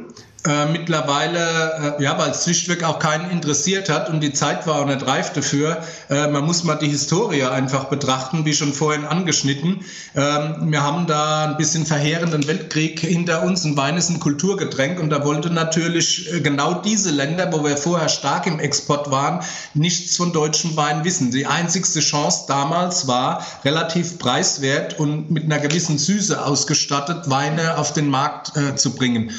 Äh, 0.46 0.66
mittlerweile, 0.66 1.96
äh, 1.98 2.02
ja, 2.04 2.16
weil 2.18 2.30
es 2.30 2.44
schlichtweg 2.44 2.84
auch 2.84 3.00
keinen 3.00 3.30
interessiert 3.30 3.88
hat 3.88 4.08
und 4.08 4.20
die 4.20 4.32
Zeit 4.32 4.64
war 4.68 4.76
auch 4.76 4.86
nicht 4.86 5.04
reif 5.04 5.32
dafür. 5.32 5.82
Äh, 6.08 6.28
man 6.28 6.44
muss 6.44 6.62
mal 6.62 6.76
die 6.76 6.86
Historie 6.86 7.42
einfach 7.42 7.86
betrachten, 7.86 8.44
wie 8.44 8.54
schon 8.54 8.72
vorhin 8.72 9.04
angeschnitten. 9.04 9.84
Ähm, 10.14 10.70
wir 10.70 10.84
haben 10.84 11.08
da 11.08 11.46
ein 11.46 11.56
bisschen 11.56 11.84
verheerenden 11.84 12.46
Weltkrieg 12.46 13.00
hinter 13.00 13.42
uns. 13.42 13.64
Ein 13.64 13.76
Wein 13.76 13.96
ist 13.96 14.08
ein 14.08 14.20
Kulturgetränk 14.20 15.00
und 15.00 15.10
da 15.10 15.24
wollte 15.24 15.50
natürlich 15.50 16.32
äh, 16.32 16.40
genau 16.40 16.74
diese 16.74 17.10
Länder, 17.10 17.52
wo 17.52 17.64
wir 17.64 17.76
vorher 17.76 18.08
stark 18.08 18.46
im 18.46 18.60
Export 18.60 19.10
waren, 19.10 19.40
nichts 19.74 20.16
von 20.16 20.32
deutschem 20.32 20.76
Wein 20.76 21.02
wissen. 21.02 21.32
Die 21.32 21.46
einzigste 21.46 21.98
Chance 21.98 22.44
damals 22.46 23.08
war, 23.08 23.44
relativ 23.64 24.20
preiswert 24.20 25.00
und 25.00 25.28
mit 25.28 25.42
einer 25.42 25.58
gewissen 25.58 25.98
Süße 25.98 26.44
ausgestattet, 26.44 27.28
Weine 27.28 27.78
auf 27.78 27.92
den 27.92 28.08
Markt 28.08 28.56
äh, 28.56 28.76
zu 28.76 28.94
bringen. 28.94 29.32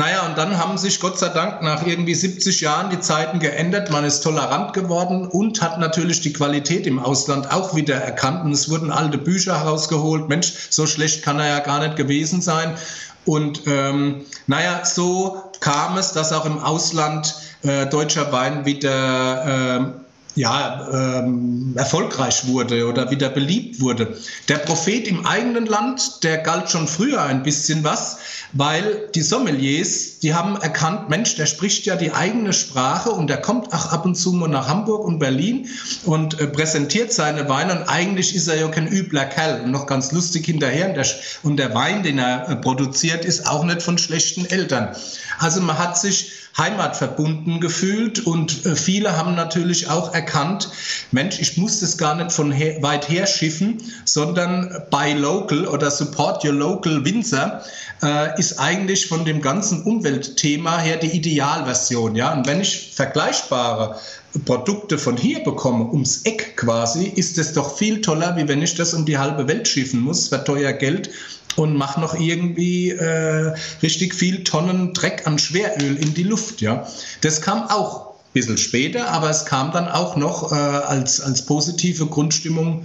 Naja, 0.00 0.24
und 0.24 0.38
dann 0.38 0.56
haben 0.56 0.78
sich 0.78 0.98
Gott 0.98 1.18
sei 1.18 1.28
Dank 1.28 1.60
nach 1.60 1.86
irgendwie 1.86 2.14
70 2.14 2.62
Jahren 2.62 2.88
die 2.88 3.00
Zeiten 3.00 3.38
geändert. 3.38 3.90
Man 3.90 4.02
ist 4.02 4.22
tolerant 4.22 4.72
geworden 4.72 5.26
und 5.26 5.60
hat 5.60 5.78
natürlich 5.78 6.22
die 6.22 6.32
Qualität 6.32 6.86
im 6.86 6.98
Ausland 6.98 7.52
auch 7.52 7.74
wieder 7.76 7.96
erkannt. 7.96 8.42
Und 8.46 8.52
es 8.52 8.70
wurden 8.70 8.90
alte 8.90 9.18
Bücher 9.18 9.62
herausgeholt. 9.62 10.26
Mensch, 10.30 10.54
so 10.70 10.86
schlecht 10.86 11.22
kann 11.22 11.38
er 11.38 11.48
ja 11.48 11.58
gar 11.58 11.80
nicht 11.80 11.96
gewesen 11.96 12.40
sein. 12.40 12.78
Und 13.26 13.66
ähm, 13.66 14.22
naja, 14.46 14.86
so 14.86 15.42
kam 15.60 15.98
es, 15.98 16.12
dass 16.12 16.32
auch 16.32 16.46
im 16.46 16.60
Ausland 16.60 17.34
äh, 17.60 17.84
deutscher 17.84 18.32
Wein 18.32 18.64
wieder 18.64 19.76
äh, 19.76 19.99
ja, 20.36 20.88
ähm, 20.92 21.72
erfolgreich 21.76 22.46
wurde 22.46 22.86
oder 22.86 23.10
wieder 23.10 23.28
beliebt 23.28 23.80
wurde. 23.80 24.16
Der 24.48 24.58
Prophet 24.58 25.06
im 25.08 25.26
eigenen 25.26 25.66
Land, 25.66 26.22
der 26.22 26.38
galt 26.38 26.70
schon 26.70 26.86
früher 26.86 27.22
ein 27.22 27.42
bisschen 27.42 27.84
was, 27.84 28.18
weil 28.52 29.08
die 29.14 29.22
Sommeliers, 29.22 30.18
die 30.20 30.34
haben 30.34 30.56
erkannt, 30.56 31.08
Mensch, 31.08 31.36
der 31.36 31.46
spricht 31.46 31.86
ja 31.86 31.96
die 31.96 32.12
eigene 32.12 32.52
Sprache 32.52 33.10
und 33.10 33.28
der 33.28 33.40
kommt 33.40 33.72
auch 33.72 33.92
ab 33.92 34.04
und 34.04 34.14
zu 34.14 34.32
mal 34.32 34.48
nach 34.48 34.68
Hamburg 34.68 35.04
und 35.04 35.18
Berlin 35.18 35.68
und 36.04 36.40
äh, 36.40 36.46
präsentiert 36.46 37.12
seine 37.12 37.48
Weine 37.48 37.72
und 37.72 37.88
eigentlich 37.88 38.34
ist 38.34 38.48
er 38.48 38.56
ja 38.56 38.68
kein 38.68 38.88
übler 38.88 39.24
Kerl 39.24 39.62
und 39.62 39.70
noch 39.70 39.86
ganz 39.86 40.12
lustig 40.12 40.46
hinterher 40.46 40.88
und 40.88 40.94
der, 40.94 41.06
und 41.42 41.56
der 41.56 41.74
Wein, 41.74 42.02
den 42.02 42.18
er 42.18 42.48
äh, 42.48 42.56
produziert, 42.56 43.24
ist 43.24 43.46
auch 43.46 43.64
nicht 43.64 43.82
von 43.82 43.98
schlechten 43.98 44.46
Eltern. 44.46 44.94
Also 45.38 45.60
man 45.60 45.78
hat 45.78 45.98
sich 45.98 46.39
heimatverbunden 46.56 47.60
gefühlt 47.60 48.26
und 48.26 48.66
äh, 48.66 48.76
viele 48.76 49.16
haben 49.16 49.34
natürlich 49.34 49.88
auch 49.88 50.12
erkannt, 50.14 50.68
Mensch, 51.10 51.38
ich 51.40 51.56
muss 51.56 51.80
das 51.80 51.96
gar 51.96 52.14
nicht 52.14 52.32
von 52.32 52.52
her, 52.52 52.82
weit 52.82 53.08
her 53.08 53.26
schiffen, 53.26 53.78
sondern 54.04 54.82
buy 54.90 55.12
local 55.14 55.66
oder 55.66 55.90
support 55.90 56.44
your 56.44 56.52
local 56.52 57.04
Winzer 57.04 57.62
äh, 58.02 58.38
ist 58.38 58.58
eigentlich 58.58 59.06
von 59.06 59.24
dem 59.24 59.40
ganzen 59.40 59.82
Umweltthema 59.82 60.78
her 60.78 60.96
die 60.96 61.10
Idealversion. 61.16 62.16
Ja? 62.16 62.32
Und 62.32 62.46
wenn 62.46 62.60
ich 62.60 62.92
vergleichbare 62.94 63.96
Produkte 64.44 64.98
von 64.98 65.16
hier 65.16 65.42
bekomme, 65.42 65.86
ums 65.90 66.22
Eck 66.22 66.56
quasi, 66.56 67.06
ist 67.06 67.38
es 67.38 67.52
doch 67.52 67.76
viel 67.76 68.00
toller, 68.00 68.36
wie 68.36 68.46
wenn 68.46 68.62
ich 68.62 68.74
das 68.74 68.94
um 68.94 69.04
die 69.04 69.18
halbe 69.18 69.48
Welt 69.48 69.66
schiffen 69.66 70.00
muss, 70.00 70.28
für 70.28 70.44
teuer 70.44 70.72
Geld 70.72 71.10
und 71.56 71.76
mache 71.76 72.00
noch 72.00 72.18
irgendwie 72.18 72.90
äh, 72.90 73.54
richtig 73.82 74.14
viel 74.14 74.44
Tonnen 74.44 74.94
Dreck 74.94 75.26
an 75.26 75.38
Schweröl 75.38 75.96
in 75.96 76.14
die 76.14 76.22
Luft. 76.22 76.60
Ja, 76.60 76.86
das 77.22 77.40
kam 77.40 77.64
auch 77.68 78.10
ein 78.10 78.32
bisschen 78.32 78.58
später, 78.58 79.08
aber 79.10 79.30
es 79.30 79.46
kam 79.46 79.72
dann 79.72 79.88
auch 79.88 80.16
noch 80.16 80.52
äh, 80.52 80.54
als, 80.54 81.20
als 81.20 81.44
positive 81.46 82.06
Grundstimmung 82.06 82.84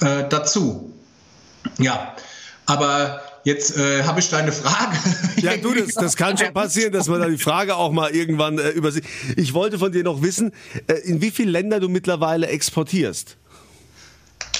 äh, 0.00 0.28
dazu. 0.28 0.92
Ja, 1.78 2.14
aber 2.66 3.20
Jetzt 3.44 3.76
äh, 3.76 4.02
habe 4.02 4.20
ich 4.20 4.30
deine 4.30 4.52
Frage. 4.52 4.96
Ja, 5.36 5.58
du, 5.58 5.74
das, 5.74 5.92
das 5.92 6.16
kann 6.16 6.38
schon 6.38 6.54
passieren, 6.54 6.92
dass 6.92 7.06
man 7.06 7.20
da 7.20 7.28
die 7.28 7.36
Frage 7.36 7.76
auch 7.76 7.92
mal 7.92 8.10
irgendwann 8.10 8.58
äh, 8.58 8.70
übersieht. 8.70 9.04
Ich 9.36 9.52
wollte 9.52 9.78
von 9.78 9.92
dir 9.92 10.02
noch 10.02 10.22
wissen, 10.22 10.52
äh, 10.86 10.94
in 11.04 11.20
wie 11.20 11.30
viele 11.30 11.50
Länder 11.50 11.80
du 11.80 11.90
mittlerweile 11.90 12.46
exportierst. 12.46 13.36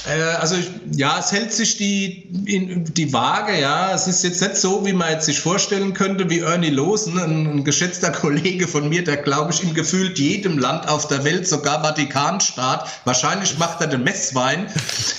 Äh, 0.06 0.20
also 0.20 0.56
ja, 0.92 1.18
es 1.18 1.32
hält 1.32 1.52
sich 1.52 1.76
die, 1.78 2.28
in, 2.44 2.84
die 2.84 3.12
Waage, 3.12 3.58
ja. 3.58 3.94
Es 3.94 4.06
ist 4.06 4.22
jetzt 4.22 4.42
nicht 4.42 4.56
so, 4.56 4.84
wie 4.84 4.92
man 4.92 5.10
jetzt 5.10 5.26
sich 5.26 5.40
vorstellen 5.40 5.94
könnte, 5.94 6.28
wie 6.28 6.40
Ernie 6.40 6.70
Losen, 6.70 7.18
ein, 7.18 7.46
ein 7.46 7.64
geschätzter 7.64 8.10
Kollege 8.10 8.68
von 8.68 8.88
mir, 8.88 9.02
der 9.02 9.16
glaube 9.16 9.52
ich 9.52 9.62
in 9.62 9.74
gefühlt 9.74 10.18
jedem 10.18 10.58
Land 10.58 10.88
auf 10.88 11.08
der 11.08 11.24
Welt, 11.24 11.48
sogar 11.48 11.82
Vatikanstaat, 11.82 12.88
wahrscheinlich 13.04 13.58
macht 13.58 13.80
er 13.80 13.86
den 13.86 14.04
Messwein. 14.04 14.66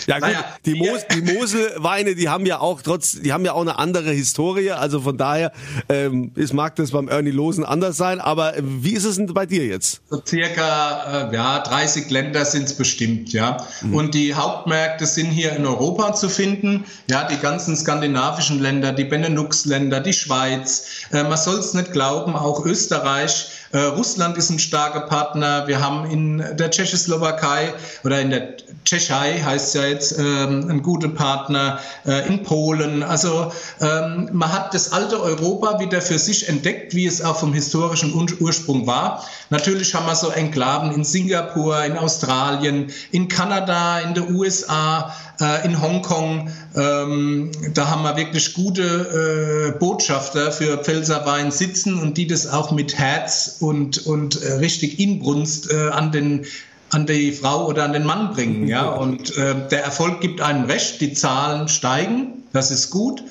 Ja 0.08 0.20
gut, 0.20 0.28
naja, 0.28 0.46
die, 0.64 0.76
Mos, 0.76 1.00
die 1.12 1.34
Moselweine, 1.34 2.14
die 2.14 2.30
haben 2.30 2.46
ja 2.46 2.60
auch 2.60 2.84
trotz, 2.84 3.20
die 3.20 3.34
haben 3.34 3.44
ja 3.44 3.54
auch 3.54 3.62
eine 3.62 3.80
andere 3.80 4.12
Historie, 4.12 4.70
also 4.70 5.02
von 5.02 5.18
daher 5.18 5.52
ähm, 5.90 6.32
ist, 6.36 6.54
mag 6.54 6.76
das 6.76 6.92
beim 6.92 7.08
Ernie 7.08 7.32
Losen 7.32 7.66
anders 7.66 7.98
sein, 7.98 8.22
aber 8.22 8.56
äh, 8.56 8.62
wie 8.64 8.94
ist 8.94 9.06
es 9.06 9.16
denn 9.16 9.26
bei 9.34 9.48
dir 9.48 9.66
jetzt? 9.66 10.02
So 10.12 10.22
circa 10.24 11.32
äh, 11.32 11.36
ja, 11.36 11.58
30 11.58 12.08
Länder 12.12 12.46
sind 12.46 12.66
es 12.66 12.78
bestimmt, 12.78 13.34
ja. 13.34 13.58
Mhm. 13.82 13.96
Und 13.96 14.14
die 14.14 14.36
Hauptmärkte 14.36 14.75
Supermärkte 14.76 15.06
sind 15.06 15.32
hier 15.32 15.56
in 15.56 15.66
Europa 15.66 16.14
zu 16.14 16.28
finden. 16.28 16.84
Ja, 17.10 17.26
die 17.26 17.38
ganzen 17.38 17.78
skandinavischen 17.78 18.60
Länder, 18.60 18.92
die 18.92 19.06
Benelux-Länder, 19.06 20.02
die 20.02 20.12
Schweiz. 20.12 21.06
Äh, 21.14 21.24
man 21.24 21.38
soll 21.38 21.60
es 21.60 21.74
nicht 21.74 21.94
glauben, 21.94 22.36
auch 22.36 22.66
Österreich. 22.66 23.52
Äh, 23.72 23.80
Russland 23.80 24.38
ist 24.38 24.50
ein 24.50 24.60
starker 24.60 25.02
Partner. 25.02 25.68
Wir 25.68 25.82
haben 25.82 26.10
in 26.10 26.44
der 26.58 26.72
Tschechoslowakei 26.72 27.74
oder 28.04 28.20
in 28.22 28.30
der 28.30 28.58
Tschechei 28.84 29.42
heißt 29.44 29.76
ja 29.76 29.86
jetzt 29.86 30.18
ähm, 30.20 30.70
ein 30.70 30.82
guter 30.82 31.10
Partner. 31.10 31.80
Äh, 32.06 32.28
in 32.28 32.44
Polen. 32.44 33.04
Also 33.04 33.52
ähm, 33.82 34.30
man 34.32 34.52
hat 34.52 34.74
das 34.74 34.92
alte 34.92 35.22
Europa 35.22 35.80
wieder 35.80 36.02
für 36.02 36.20
sich 36.20 36.50
entdeckt, 36.50 36.94
wie 36.94 37.06
es 37.06 37.22
auch 37.22 37.38
vom 37.38 37.54
historischen 37.54 38.14
Ursprung 38.40 38.88
war. 38.88 39.24
Natürlich 39.50 39.94
haben 39.96 40.06
wir 40.06 40.16
so 40.16 40.30
Enklaven 40.30 40.92
in 40.92 41.04
Singapur, 41.04 41.84
in 41.84 41.98
Australien, 41.98 42.92
in 43.12 43.28
Kanada, 43.28 44.00
in 44.00 44.14
den 44.14 44.36
USA. 44.36 45.14
Äh, 45.40 45.66
in 45.66 45.82
Hongkong. 45.82 46.50
Ähm, 46.76 47.52
da 47.74 47.90
haben 47.90 48.04
wir 48.04 48.16
wirklich 48.16 48.54
gute 48.54 49.74
äh, 49.74 49.78
Botschafter 49.78 50.52
für 50.52 50.78
Pfälzerwein 50.78 51.52
sitzen 51.52 52.00
und 52.02 52.18
die 52.18 52.28
das 52.28 52.48
auch 52.48 52.72
mit 52.72 52.98
Herz 52.98 53.58
und, 53.60 54.06
und 54.06 54.42
äh, 54.42 54.54
richtig 54.54 55.00
Inbrunst 55.00 55.72
äh, 55.72 55.90
an 55.90 56.12
den 56.12 56.46
an 56.92 57.08
die 57.08 57.32
Frau 57.32 57.68
oder 57.68 57.84
an 57.84 57.94
den 57.94 58.06
Mann 58.06 58.34
bringen. 58.34 58.68
Ja? 58.68 58.88
Und 58.90 59.36
äh, 59.38 59.56
der 59.70 59.84
Erfolg 59.84 60.22
gibt 60.22 60.40
einem 60.40 60.66
recht, 60.66 61.02
die 61.02 61.14
Zahlen 61.14 61.68
steigen, 61.68 62.44
das 62.54 62.70
ist 62.72 62.92
gut. 62.92 63.24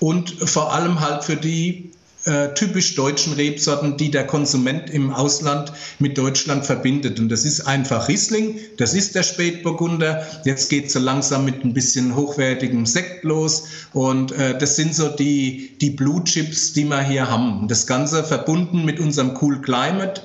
Und 0.00 0.30
vor 0.30 0.74
allem 0.74 1.00
halt 1.00 1.24
für 1.24 1.36
die 1.36 1.92
äh, 2.24 2.54
typisch 2.54 2.94
deutschen 2.94 3.34
Rebsorten, 3.34 3.96
die 3.96 4.10
der 4.10 4.26
Konsument 4.26 4.90
im 4.90 5.12
Ausland 5.12 5.72
mit 5.98 6.18
Deutschland 6.18 6.66
verbindet. 6.66 7.20
Und 7.20 7.28
das 7.28 7.44
ist 7.44 7.62
einfach 7.62 8.08
Riesling, 8.08 8.58
das 8.76 8.94
ist 8.94 9.14
der 9.14 9.22
Spätburgunder. 9.22 10.26
Jetzt 10.44 10.68
geht 10.68 10.86
es 10.86 10.92
so 10.92 10.98
langsam 10.98 11.44
mit 11.44 11.64
ein 11.64 11.74
bisschen 11.74 12.14
hochwertigem 12.14 12.86
Sekt 12.86 13.24
los. 13.24 13.64
Und 13.92 14.32
äh, 14.32 14.58
das 14.58 14.76
sind 14.76 14.94
so 14.94 15.08
die, 15.08 15.78
die 15.80 15.90
Blue 15.90 16.22
Chips, 16.24 16.72
die 16.72 16.84
wir 16.84 17.02
hier 17.02 17.30
haben. 17.30 17.68
Das 17.68 17.86
Ganze 17.86 18.24
verbunden 18.24 18.84
mit 18.84 19.00
unserem 19.00 19.38
Cool 19.40 19.60
Climate 19.60 20.22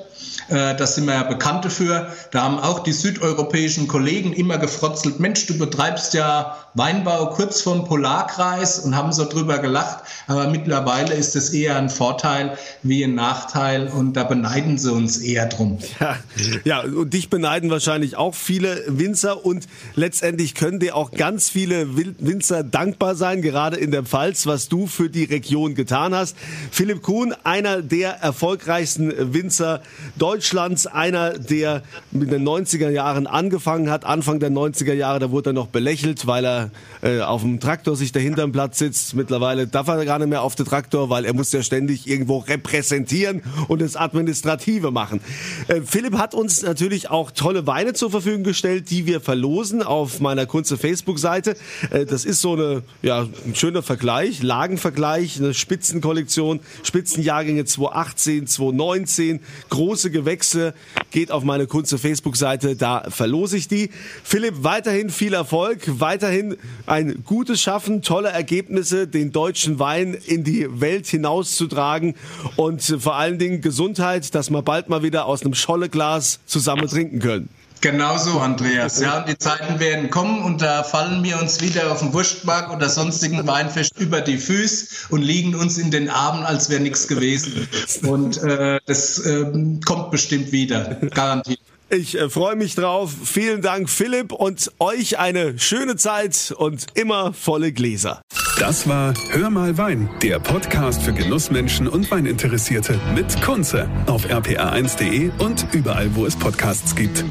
äh, 0.50 0.76
da 0.76 0.86
sind 0.88 1.06
wir 1.06 1.14
ja 1.14 1.24
bekannt 1.24 1.66
dafür. 1.66 2.08
Da 2.32 2.44
haben 2.44 2.60
auch 2.60 2.80
die 2.80 2.92
südeuropäischen 2.92 3.88
Kollegen 3.88 4.34
immer 4.34 4.58
gefrotzelt, 4.58 5.20
Mensch, 5.20 5.46
du 5.46 5.58
betreibst 5.58 6.14
ja 6.14 6.58
Weinbau 6.76 7.30
kurz 7.30 7.62
vom 7.62 7.86
Polarkreis 7.86 8.80
und 8.80 8.96
haben 8.96 9.14
so 9.14 9.26
drüber 9.26 9.60
gelacht. 9.60 10.04
Aber 10.28 10.48
mittlerweile 10.48 11.14
ist 11.14 11.36
es 11.36 11.50
eher 11.50 11.78
ein 11.78 11.90
Vorteil 11.90 12.58
wie 12.82 13.04
ein 13.04 13.14
Nachteil 13.14 13.88
und 13.88 14.14
da 14.14 14.24
beneiden 14.24 14.78
sie 14.78 14.92
uns 14.92 15.18
eher 15.18 15.48
drum. 15.48 15.78
Ja, 16.00 16.18
ja 16.64 16.82
und 16.82 17.14
dich 17.14 17.30
beneiden 17.30 17.70
wahrscheinlich 17.70 18.16
auch 18.16 18.34
viele 18.34 18.84
Winzer 18.88 19.46
und 19.46 19.68
letztendlich 19.96 20.56
können 20.56 20.80
dir 20.80 20.96
auch 20.96 21.12
ganz 21.12 21.50
viele 21.50 21.96
Winzer 21.96 22.64
dankbar 22.64 23.16
sein, 23.16 23.42
gerade 23.42 23.78
in 23.78 23.92
der 23.92 24.04
Pfalz, 24.04 24.48
was 24.48 24.70
du 24.70 24.88
für 24.88 25.10
die 25.10 25.26
Region 25.26 25.76
getan 25.76 26.16
hast. 26.16 26.36
Philipp 26.72 27.04
Kuhn, 27.04 27.36
einer 27.44 27.82
der 27.82 28.22
erfolgreichsten 28.22 29.34
Winzer 29.34 29.82
Deutschlands, 30.18 30.88
einer, 30.88 31.38
der 31.38 31.84
mit 32.12 32.32
den 32.32 32.48
90er 32.48 32.90
Jahren 32.90 33.28
angefangen 33.28 33.90
hat. 33.90 34.06
Anfang 34.06 34.40
der 34.40 34.50
90er 34.50 34.94
Jahre, 34.94 35.20
da 35.20 35.32
wurde 35.32 35.52
er 35.52 35.54
noch 35.54 35.68
belächelt, 35.68 36.26
weil 36.28 36.46
er 36.46 36.63
äh, 37.02 37.20
auf 37.20 37.42
dem 37.42 37.60
Traktor 37.60 37.96
sich 37.96 38.12
dahinter 38.12 38.44
im 38.44 38.52
Platz 38.52 38.80
sitzt. 38.80 39.16
Mittlerweile 39.16 39.68
darf 39.68 39.88
er 39.88 40.04
gar 40.06 40.20
nicht 40.20 40.30
mehr 40.30 40.42
auf 40.42 40.56
den 40.56 40.66
Traktor, 40.66 41.10
weil 41.10 41.26
er 41.26 41.34
muss 41.34 41.52
ja 41.52 41.64
ständig 41.64 42.08
irgendwo 42.08 42.40
repräsentieren 42.40 43.42
und 43.68 43.82
das 43.82 43.96
Administrative 43.96 44.92
machen. 44.92 45.22
Äh, 45.68 45.82
Philipp 45.82 46.18
hat 46.18 46.34
uns 46.34 46.62
natürlich 46.62 47.10
auch 47.10 47.32
tolle 47.32 47.68
Weine 47.68 47.94
zur 47.94 48.12
Verfügung 48.12 48.44
gestellt, 48.44 48.90
die 48.90 49.06
wir 49.06 49.22
verlosen 49.22 49.84
auf 49.84 50.20
meiner 50.20 50.46
Kunze 50.46 50.78
Facebook-Seite. 50.78 51.56
Äh, 51.92 52.06
das 52.06 52.26
ist 52.26 52.42
so 52.42 52.54
eine, 52.54 52.84
ja, 53.02 53.28
ein 53.46 53.56
schöner 53.56 53.84
Vergleich, 53.84 54.42
Lagenvergleich, 54.44 55.40
eine 55.40 55.54
Spitzenkollektion, 55.54 56.60
Spitzenjahrgänge 56.84 57.66
2018, 57.66 58.48
2019, 58.48 59.40
große 59.70 60.12
Gewächse, 60.12 60.74
geht 61.12 61.32
auf 61.32 61.44
meine 61.44 61.68
Kunze 61.68 61.98
Facebook-Seite, 61.98 62.76
da 62.76 63.06
verlose 63.10 63.58
ich 63.58 63.68
die. 63.68 63.90
Philipp, 64.24 64.64
weiterhin 64.64 65.10
viel 65.10 65.34
Erfolg, 65.34 65.82
weiterhin 66.00 66.53
ein 66.86 67.24
gutes 67.26 67.62
Schaffen, 67.62 68.02
tolle 68.02 68.30
Ergebnisse, 68.30 69.08
den 69.08 69.32
deutschen 69.32 69.80
Wein 69.80 70.14
in 70.14 70.44
die 70.44 70.68
Welt 70.82 71.08
hinauszutragen 71.08 72.16
und 72.56 72.82
vor 73.00 73.16
allen 73.16 73.40
Dingen 73.40 73.62
Gesundheit, 73.62 74.34
dass 74.36 74.50
wir 74.50 74.62
bald 74.62 74.90
mal 74.90 75.04
wieder 75.04 75.26
aus 75.26 75.44
einem 75.44 75.54
Scholleglas 75.54 76.40
zusammen 76.46 76.88
trinken 76.88 77.20
können. 77.20 77.50
Genauso, 77.84 78.40
Andreas. 78.40 79.02
Ja, 79.02 79.26
die 79.26 79.38
Zeiten 79.38 79.78
werden 79.82 80.10
kommen 80.10 80.42
und 80.42 80.62
da 80.62 80.84
fallen 80.84 81.22
wir 81.22 81.38
uns 81.42 81.60
wieder 81.60 81.92
auf 81.92 82.00
dem 82.00 82.14
Wurstmarkt 82.14 82.74
oder 82.74 82.88
sonstigen 82.88 83.46
Weinfest 83.46 84.00
über 84.00 84.22
die 84.22 84.38
Füße 84.38 85.08
und 85.10 85.22
liegen 85.22 85.54
uns 85.54 85.78
in 85.78 85.92
den 85.92 86.10
Armen, 86.10 86.46
als 86.46 86.70
wäre 86.70 86.80
nichts 86.80 87.10
gewesen. 87.10 87.68
Und 88.04 88.42
äh, 88.42 88.80
das 88.86 89.20
äh, 89.26 89.52
kommt 89.86 90.12
bestimmt 90.12 90.54
wieder, 90.54 90.96
garantiert. 91.14 91.60
Ich 91.94 92.18
äh, 92.18 92.28
freue 92.28 92.56
mich 92.56 92.74
drauf. 92.74 93.14
Vielen 93.24 93.62
Dank, 93.62 93.88
Philipp, 93.88 94.32
und 94.32 94.72
euch 94.80 95.20
eine 95.20 95.60
schöne 95.60 95.96
Zeit 95.96 96.52
und 96.58 96.88
immer 96.96 97.34
volle 97.34 97.72
Gläser. 97.72 98.22
Das 98.58 98.88
war 98.88 99.14
Hör 99.30 99.52
mal 99.52 99.78
Wein, 99.78 100.10
der 100.24 100.40
Podcast 100.40 101.04
für 101.04 101.14
Genussmenschen 101.14 101.88
und 101.88 102.10
Weininteressierte 102.10 103.00
mit 103.14 103.40
Kunze 103.44 103.88
auf 104.08 104.26
rpa1.de 104.26 105.32
und 105.38 105.68
überall, 105.72 106.16
wo 106.16 106.26
es 106.26 106.36
Podcasts 106.36 106.96
gibt. 106.96 107.26